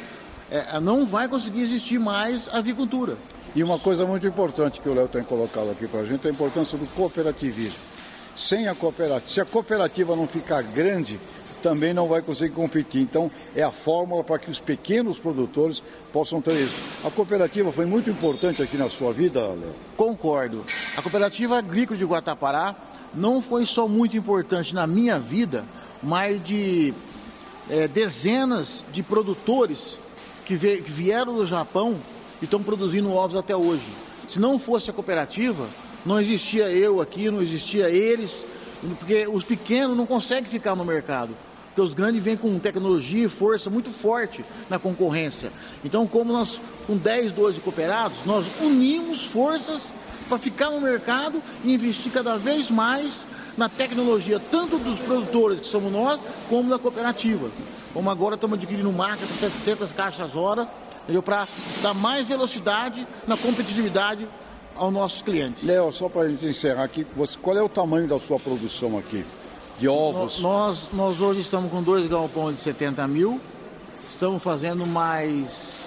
é, 0.50 0.80
não 0.80 1.04
vai 1.04 1.28
conseguir 1.28 1.60
existir 1.60 1.98
mais 1.98 2.48
avicultura. 2.54 3.18
E 3.54 3.62
uma 3.62 3.78
coisa 3.78 4.06
muito 4.06 4.26
importante 4.26 4.80
que 4.80 4.88
o 4.88 4.94
Léo 4.94 5.08
tem 5.08 5.22
colocado 5.22 5.70
aqui 5.70 5.86
para 5.86 6.00
a 6.00 6.06
gente 6.06 6.26
é 6.26 6.30
a 6.30 6.32
importância 6.32 6.78
do 6.78 6.86
cooperativismo. 6.94 7.78
Sem 8.34 8.66
a 8.66 8.74
cooperativa, 8.74 9.28
se 9.28 9.42
a 9.42 9.44
cooperativa 9.44 10.16
não 10.16 10.26
ficar 10.26 10.62
grande, 10.62 11.20
também 11.62 11.94
não 11.94 12.08
vai 12.08 12.20
conseguir 12.20 12.54
competir. 12.54 13.00
Então, 13.00 13.30
é 13.54 13.62
a 13.62 13.70
fórmula 13.70 14.24
para 14.24 14.38
que 14.38 14.50
os 14.50 14.60
pequenos 14.60 15.18
produtores 15.18 15.82
possam 16.12 16.42
ter 16.42 16.54
isso. 16.54 16.74
A 17.04 17.10
cooperativa 17.10 17.70
foi 17.72 17.86
muito 17.86 18.10
importante 18.10 18.62
aqui 18.62 18.76
na 18.76 18.90
sua 18.90 19.12
vida, 19.12 19.40
Léo? 19.40 19.74
Concordo. 19.96 20.64
A 20.96 21.00
cooperativa 21.02 21.58
agrícola 21.58 21.98
de 21.98 22.04
Guatapará 22.04 22.74
não 23.14 23.40
foi 23.40 23.64
só 23.64 23.86
muito 23.86 24.16
importante 24.16 24.74
na 24.74 24.86
minha 24.86 25.18
vida, 25.18 25.64
mas 26.02 26.42
de 26.44 26.92
é, 27.70 27.86
dezenas 27.86 28.84
de 28.92 29.02
produtores 29.02 29.98
que, 30.44 30.56
que 30.56 30.90
vieram 30.90 31.34
do 31.34 31.46
Japão 31.46 31.96
e 32.40 32.44
estão 32.44 32.62
produzindo 32.62 33.12
ovos 33.12 33.36
até 33.36 33.54
hoje. 33.54 33.86
Se 34.26 34.40
não 34.40 34.58
fosse 34.58 34.90
a 34.90 34.92
cooperativa, 34.92 35.66
não 36.04 36.20
existia 36.20 36.68
eu 36.70 37.00
aqui, 37.00 37.30
não 37.30 37.42
existia 37.42 37.88
eles, 37.88 38.44
porque 38.98 39.26
os 39.26 39.44
pequenos 39.44 39.96
não 39.96 40.06
conseguem 40.06 40.50
ficar 40.50 40.74
no 40.74 40.84
mercado. 40.84 41.30
Porque 41.72 41.80
os 41.80 41.94
grandes 41.94 42.22
vêm 42.22 42.36
com 42.36 42.58
tecnologia 42.58 43.24
e 43.24 43.28
força 43.30 43.70
muito 43.70 43.90
forte 43.90 44.44
na 44.68 44.78
concorrência. 44.78 45.50
Então, 45.82 46.06
como 46.06 46.30
nós, 46.30 46.60
com 46.86 46.98
10, 46.98 47.32
12 47.32 47.60
cooperados, 47.60 48.18
nós 48.26 48.46
unimos 48.60 49.24
forças 49.24 49.90
para 50.28 50.36
ficar 50.36 50.68
no 50.70 50.82
mercado 50.82 51.42
e 51.64 51.72
investir 51.72 52.12
cada 52.12 52.36
vez 52.36 52.70
mais 52.70 53.26
na 53.56 53.70
tecnologia, 53.70 54.38
tanto 54.50 54.76
dos 54.76 54.98
produtores, 54.98 55.60
que 55.60 55.66
somos 55.66 55.90
nós, 55.90 56.20
como 56.48 56.68
da 56.68 56.78
cooperativa. 56.78 57.48
Como 57.94 58.10
agora 58.10 58.34
estamos 58.34 58.58
adquirindo 58.58 58.92
máquina 58.92 59.26
para 59.26 59.36
700 59.50 59.92
caixas 59.92 60.36
hora, 60.36 60.68
para 61.24 61.48
dar 61.82 61.94
mais 61.94 62.28
velocidade 62.28 63.06
na 63.26 63.36
competitividade 63.36 64.28
aos 64.74 64.92
nossos 64.92 65.22
clientes. 65.22 65.62
Léo, 65.64 65.90
só 65.90 66.08
para 66.08 66.22
a 66.22 66.28
gente 66.28 66.46
encerrar 66.46 66.84
aqui, 66.84 67.06
qual 67.40 67.56
é 67.56 67.62
o 67.62 67.68
tamanho 67.68 68.06
da 68.06 68.20
sua 68.20 68.38
produção 68.38 68.98
aqui? 68.98 69.24
De 69.82 69.88
ovos? 69.88 70.38
Nós, 70.38 70.88
nós 70.92 71.20
hoje 71.20 71.40
estamos 71.40 71.68
com 71.68 71.82
dois 71.82 72.06
galpões 72.06 72.54
de 72.54 72.62
70 72.62 73.04
mil, 73.08 73.40
estamos 74.08 74.40
fazendo 74.40 74.86
mais 74.86 75.84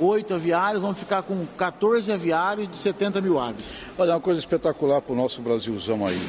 oito 0.00 0.34
aviários, 0.34 0.82
vamos 0.82 0.98
ficar 0.98 1.22
com 1.22 1.46
14 1.56 2.10
aviários 2.10 2.68
de 2.68 2.76
70 2.76 3.20
mil 3.20 3.38
aves. 3.38 3.86
Olha, 3.96 4.10
é 4.10 4.14
uma 4.14 4.20
coisa 4.20 4.40
espetacular 4.40 5.00
para 5.00 5.12
o 5.12 5.16
nosso 5.16 5.40
Brasilzão 5.40 6.04
aí. 6.04 6.20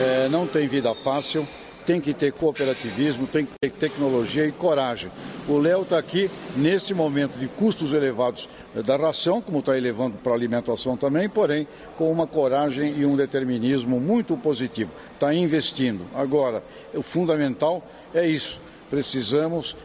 É, 0.00 0.30
não 0.30 0.46
tem 0.46 0.66
vida 0.66 0.94
fácil, 0.94 1.46
tem 1.86 2.00
que 2.00 2.12
ter 2.12 2.32
cooperativismo, 2.32 3.26
tem 3.26 3.46
que 3.46 3.52
ter 3.60 3.70
tecnologia 3.70 4.44
e 4.44 4.50
coragem. 4.50 5.10
O 5.48 5.56
Léo 5.56 5.82
está 5.82 5.96
aqui 5.96 6.28
nesse 6.56 6.92
momento 6.92 7.38
de 7.38 7.46
custos 7.46 7.92
elevados 7.92 8.48
da 8.84 8.96
ração, 8.96 9.40
como 9.40 9.60
está 9.60 9.78
elevando 9.78 10.18
para 10.18 10.32
a 10.32 10.34
alimentação 10.34 10.96
também, 10.96 11.28
porém 11.28 11.68
com 11.96 12.10
uma 12.10 12.26
coragem 12.26 12.98
e 12.98 13.06
um 13.06 13.16
determinismo 13.16 14.00
muito 14.00 14.36
positivo. 14.36 14.90
Está 15.14 15.32
investindo. 15.32 16.04
Agora, 16.14 16.62
o 16.92 17.02
fundamental 17.02 17.86
é 18.12 18.26
isso. 18.26 18.60
Precisamos 18.90 19.76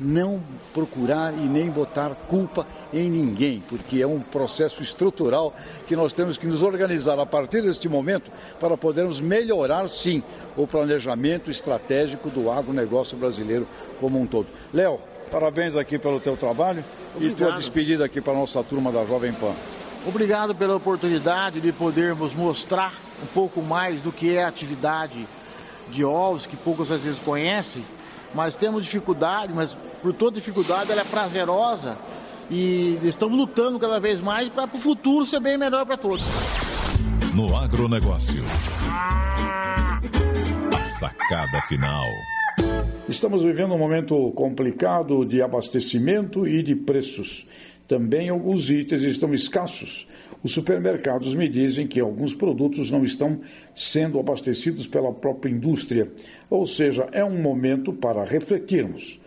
não 0.00 0.42
procurar 0.72 1.32
e 1.32 1.46
nem 1.46 1.70
botar 1.70 2.14
culpa 2.28 2.66
em 2.92 3.10
ninguém, 3.10 3.62
porque 3.68 4.02
é 4.02 4.06
um 4.06 4.20
processo 4.20 4.82
estrutural 4.82 5.54
que 5.86 5.94
nós 5.94 6.12
temos 6.12 6.36
que 6.36 6.46
nos 6.46 6.62
organizar 6.62 7.18
a 7.18 7.26
partir 7.26 7.62
deste 7.62 7.88
momento 7.88 8.30
para 8.58 8.76
podermos 8.76 9.20
melhorar, 9.20 9.88
sim, 9.88 10.22
o 10.56 10.66
planejamento 10.66 11.50
estratégico 11.50 12.30
do 12.30 12.50
agronegócio 12.50 13.16
brasileiro 13.16 13.66
como 14.00 14.20
um 14.20 14.26
todo. 14.26 14.46
Léo, 14.72 14.98
parabéns 15.30 15.76
aqui 15.76 15.98
pelo 15.98 16.20
teu 16.20 16.36
trabalho 16.36 16.84
Obrigado. 17.14 17.32
e 17.32 17.36
tua 17.36 17.52
despedida 17.52 18.04
aqui 18.04 18.20
para 18.20 18.32
a 18.32 18.36
nossa 18.36 18.62
turma 18.62 18.90
da 18.90 19.04
Jovem 19.04 19.32
Pan. 19.32 19.52
Obrigado 20.06 20.54
pela 20.54 20.76
oportunidade 20.76 21.60
de 21.60 21.72
podermos 21.72 22.32
mostrar 22.32 22.94
um 23.22 23.26
pouco 23.26 23.60
mais 23.60 24.00
do 24.00 24.12
que 24.12 24.34
é 24.36 24.44
a 24.44 24.48
atividade 24.48 25.26
de 25.90 26.04
ovos, 26.04 26.46
que 26.46 26.56
poucos 26.56 26.90
às 26.90 27.02
vezes 27.02 27.18
conhecem, 27.18 27.84
mas 28.34 28.56
temos 28.56 28.84
dificuldade, 28.84 29.52
mas 29.52 29.76
por 30.00 30.12
toda 30.12 30.36
dificuldade 30.36 30.92
ela 30.92 31.00
é 31.00 31.04
prazerosa 31.04 31.98
e 32.50 32.98
estamos 33.04 33.38
lutando 33.38 33.78
cada 33.78 34.00
vez 34.00 34.20
mais 34.20 34.48
para 34.48 34.64
o 34.74 34.78
futuro 34.78 35.26
ser 35.26 35.40
bem 35.40 35.58
melhor 35.58 35.84
para 35.84 35.96
todos. 35.96 36.24
No 37.34 37.54
agronegócio. 37.56 38.40
A 40.74 40.82
sacada 40.82 41.60
final. 41.68 42.04
Estamos 43.08 43.42
vivendo 43.42 43.74
um 43.74 43.78
momento 43.78 44.30
complicado 44.32 45.24
de 45.24 45.40
abastecimento 45.40 46.46
e 46.46 46.62
de 46.62 46.74
preços. 46.74 47.46
Também 47.86 48.28
alguns 48.28 48.68
itens 48.70 49.02
estão 49.02 49.32
escassos. 49.32 50.06
Os 50.42 50.52
supermercados 50.52 51.34
me 51.34 51.48
dizem 51.48 51.86
que 51.86 51.98
alguns 51.98 52.34
produtos 52.34 52.90
não 52.90 53.02
estão 53.02 53.40
sendo 53.74 54.20
abastecidos 54.20 54.86
pela 54.86 55.12
própria 55.12 55.50
indústria. 55.50 56.10
Ou 56.50 56.66
seja, 56.66 57.08
é 57.12 57.24
um 57.24 57.40
momento 57.40 57.92
para 57.92 58.24
refletirmos. 58.24 59.20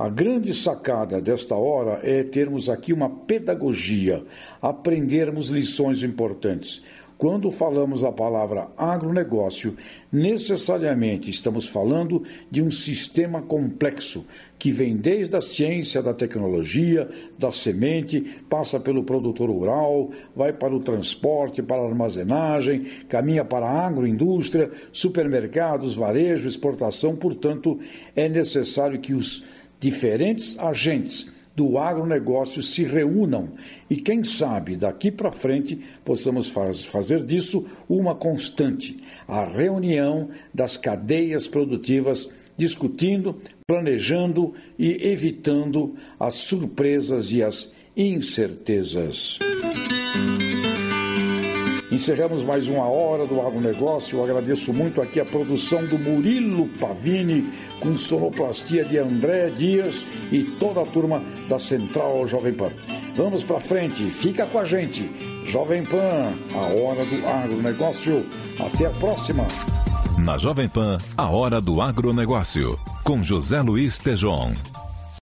A 0.00 0.08
grande 0.08 0.54
sacada 0.54 1.20
desta 1.20 1.54
hora 1.54 2.00
é 2.02 2.22
termos 2.22 2.70
aqui 2.70 2.90
uma 2.90 3.10
pedagogia, 3.10 4.24
aprendermos 4.62 5.50
lições 5.50 6.02
importantes. 6.02 6.82
Quando 7.18 7.50
falamos 7.50 8.02
a 8.02 8.10
palavra 8.10 8.68
agronegócio, 8.78 9.76
necessariamente 10.10 11.28
estamos 11.28 11.68
falando 11.68 12.22
de 12.50 12.62
um 12.62 12.70
sistema 12.70 13.42
complexo 13.42 14.24
que 14.58 14.72
vem 14.72 14.96
desde 14.96 15.36
a 15.36 15.42
ciência 15.42 16.02
da 16.02 16.14
tecnologia, 16.14 17.06
da 17.38 17.52
semente, 17.52 18.22
passa 18.48 18.80
pelo 18.80 19.04
produtor 19.04 19.50
rural, 19.50 20.10
vai 20.34 20.50
para 20.50 20.74
o 20.74 20.80
transporte, 20.80 21.62
para 21.62 21.82
a 21.82 21.86
armazenagem, 21.86 22.86
caminha 23.06 23.44
para 23.44 23.66
a 23.66 23.86
agroindústria, 23.86 24.70
supermercados, 24.90 25.94
varejo, 25.94 26.48
exportação. 26.48 27.14
Portanto, 27.14 27.78
é 28.16 28.30
necessário 28.30 28.98
que 28.98 29.12
os 29.12 29.44
diferentes 29.80 30.58
agentes 30.58 31.28
do 31.56 31.76
agronegócio 31.76 32.62
se 32.62 32.84
reúnam 32.84 33.50
e, 33.88 33.96
quem 33.96 34.22
sabe, 34.22 34.76
daqui 34.76 35.10
para 35.10 35.32
frente 35.32 35.80
possamos 36.04 36.48
faz, 36.48 36.84
fazer 36.84 37.24
disso 37.24 37.66
uma 37.88 38.14
constante 38.14 38.96
a 39.26 39.44
reunião 39.44 40.30
das 40.54 40.76
cadeias 40.76 41.48
produtivas, 41.48 42.28
discutindo, 42.56 43.36
planejando 43.66 44.54
e 44.78 45.08
evitando 45.08 45.96
as 46.18 46.34
surpresas 46.34 47.32
e 47.32 47.42
as 47.42 47.70
incertezas. 47.96 49.38
Encerramos 51.90 52.44
mais 52.44 52.68
uma 52.68 52.84
hora 52.84 53.26
do 53.26 53.40
agronegócio. 53.40 54.18
Eu 54.18 54.24
agradeço 54.24 54.72
muito 54.72 55.02
aqui 55.02 55.18
a 55.18 55.24
produção 55.24 55.84
do 55.84 55.98
Murilo 55.98 56.68
Pavini, 56.80 57.52
com 57.80 57.96
sonoplastia 57.96 58.84
de 58.84 58.96
André 58.96 59.50
Dias 59.50 60.06
e 60.30 60.42
toda 60.42 60.82
a 60.82 60.86
turma 60.86 61.20
da 61.48 61.58
Central 61.58 62.26
Jovem 62.28 62.54
Pan. 62.54 62.70
Vamos 63.16 63.42
para 63.42 63.58
frente, 63.58 64.04
fica 64.10 64.46
com 64.46 64.60
a 64.60 64.64
gente. 64.64 65.10
Jovem 65.44 65.84
Pan, 65.84 66.32
a 66.54 66.80
hora 66.80 67.04
do 67.04 67.26
agronegócio. 67.26 68.24
Até 68.58 68.86
a 68.86 68.90
próxima. 68.90 69.44
Na 70.16 70.38
Jovem 70.38 70.68
Pan, 70.68 70.96
a 71.16 71.28
hora 71.28 71.60
do 71.60 71.80
agronegócio, 71.80 72.78
com 73.02 73.22
José 73.22 73.60
Luiz 73.62 73.98
Tejon. 73.98 74.52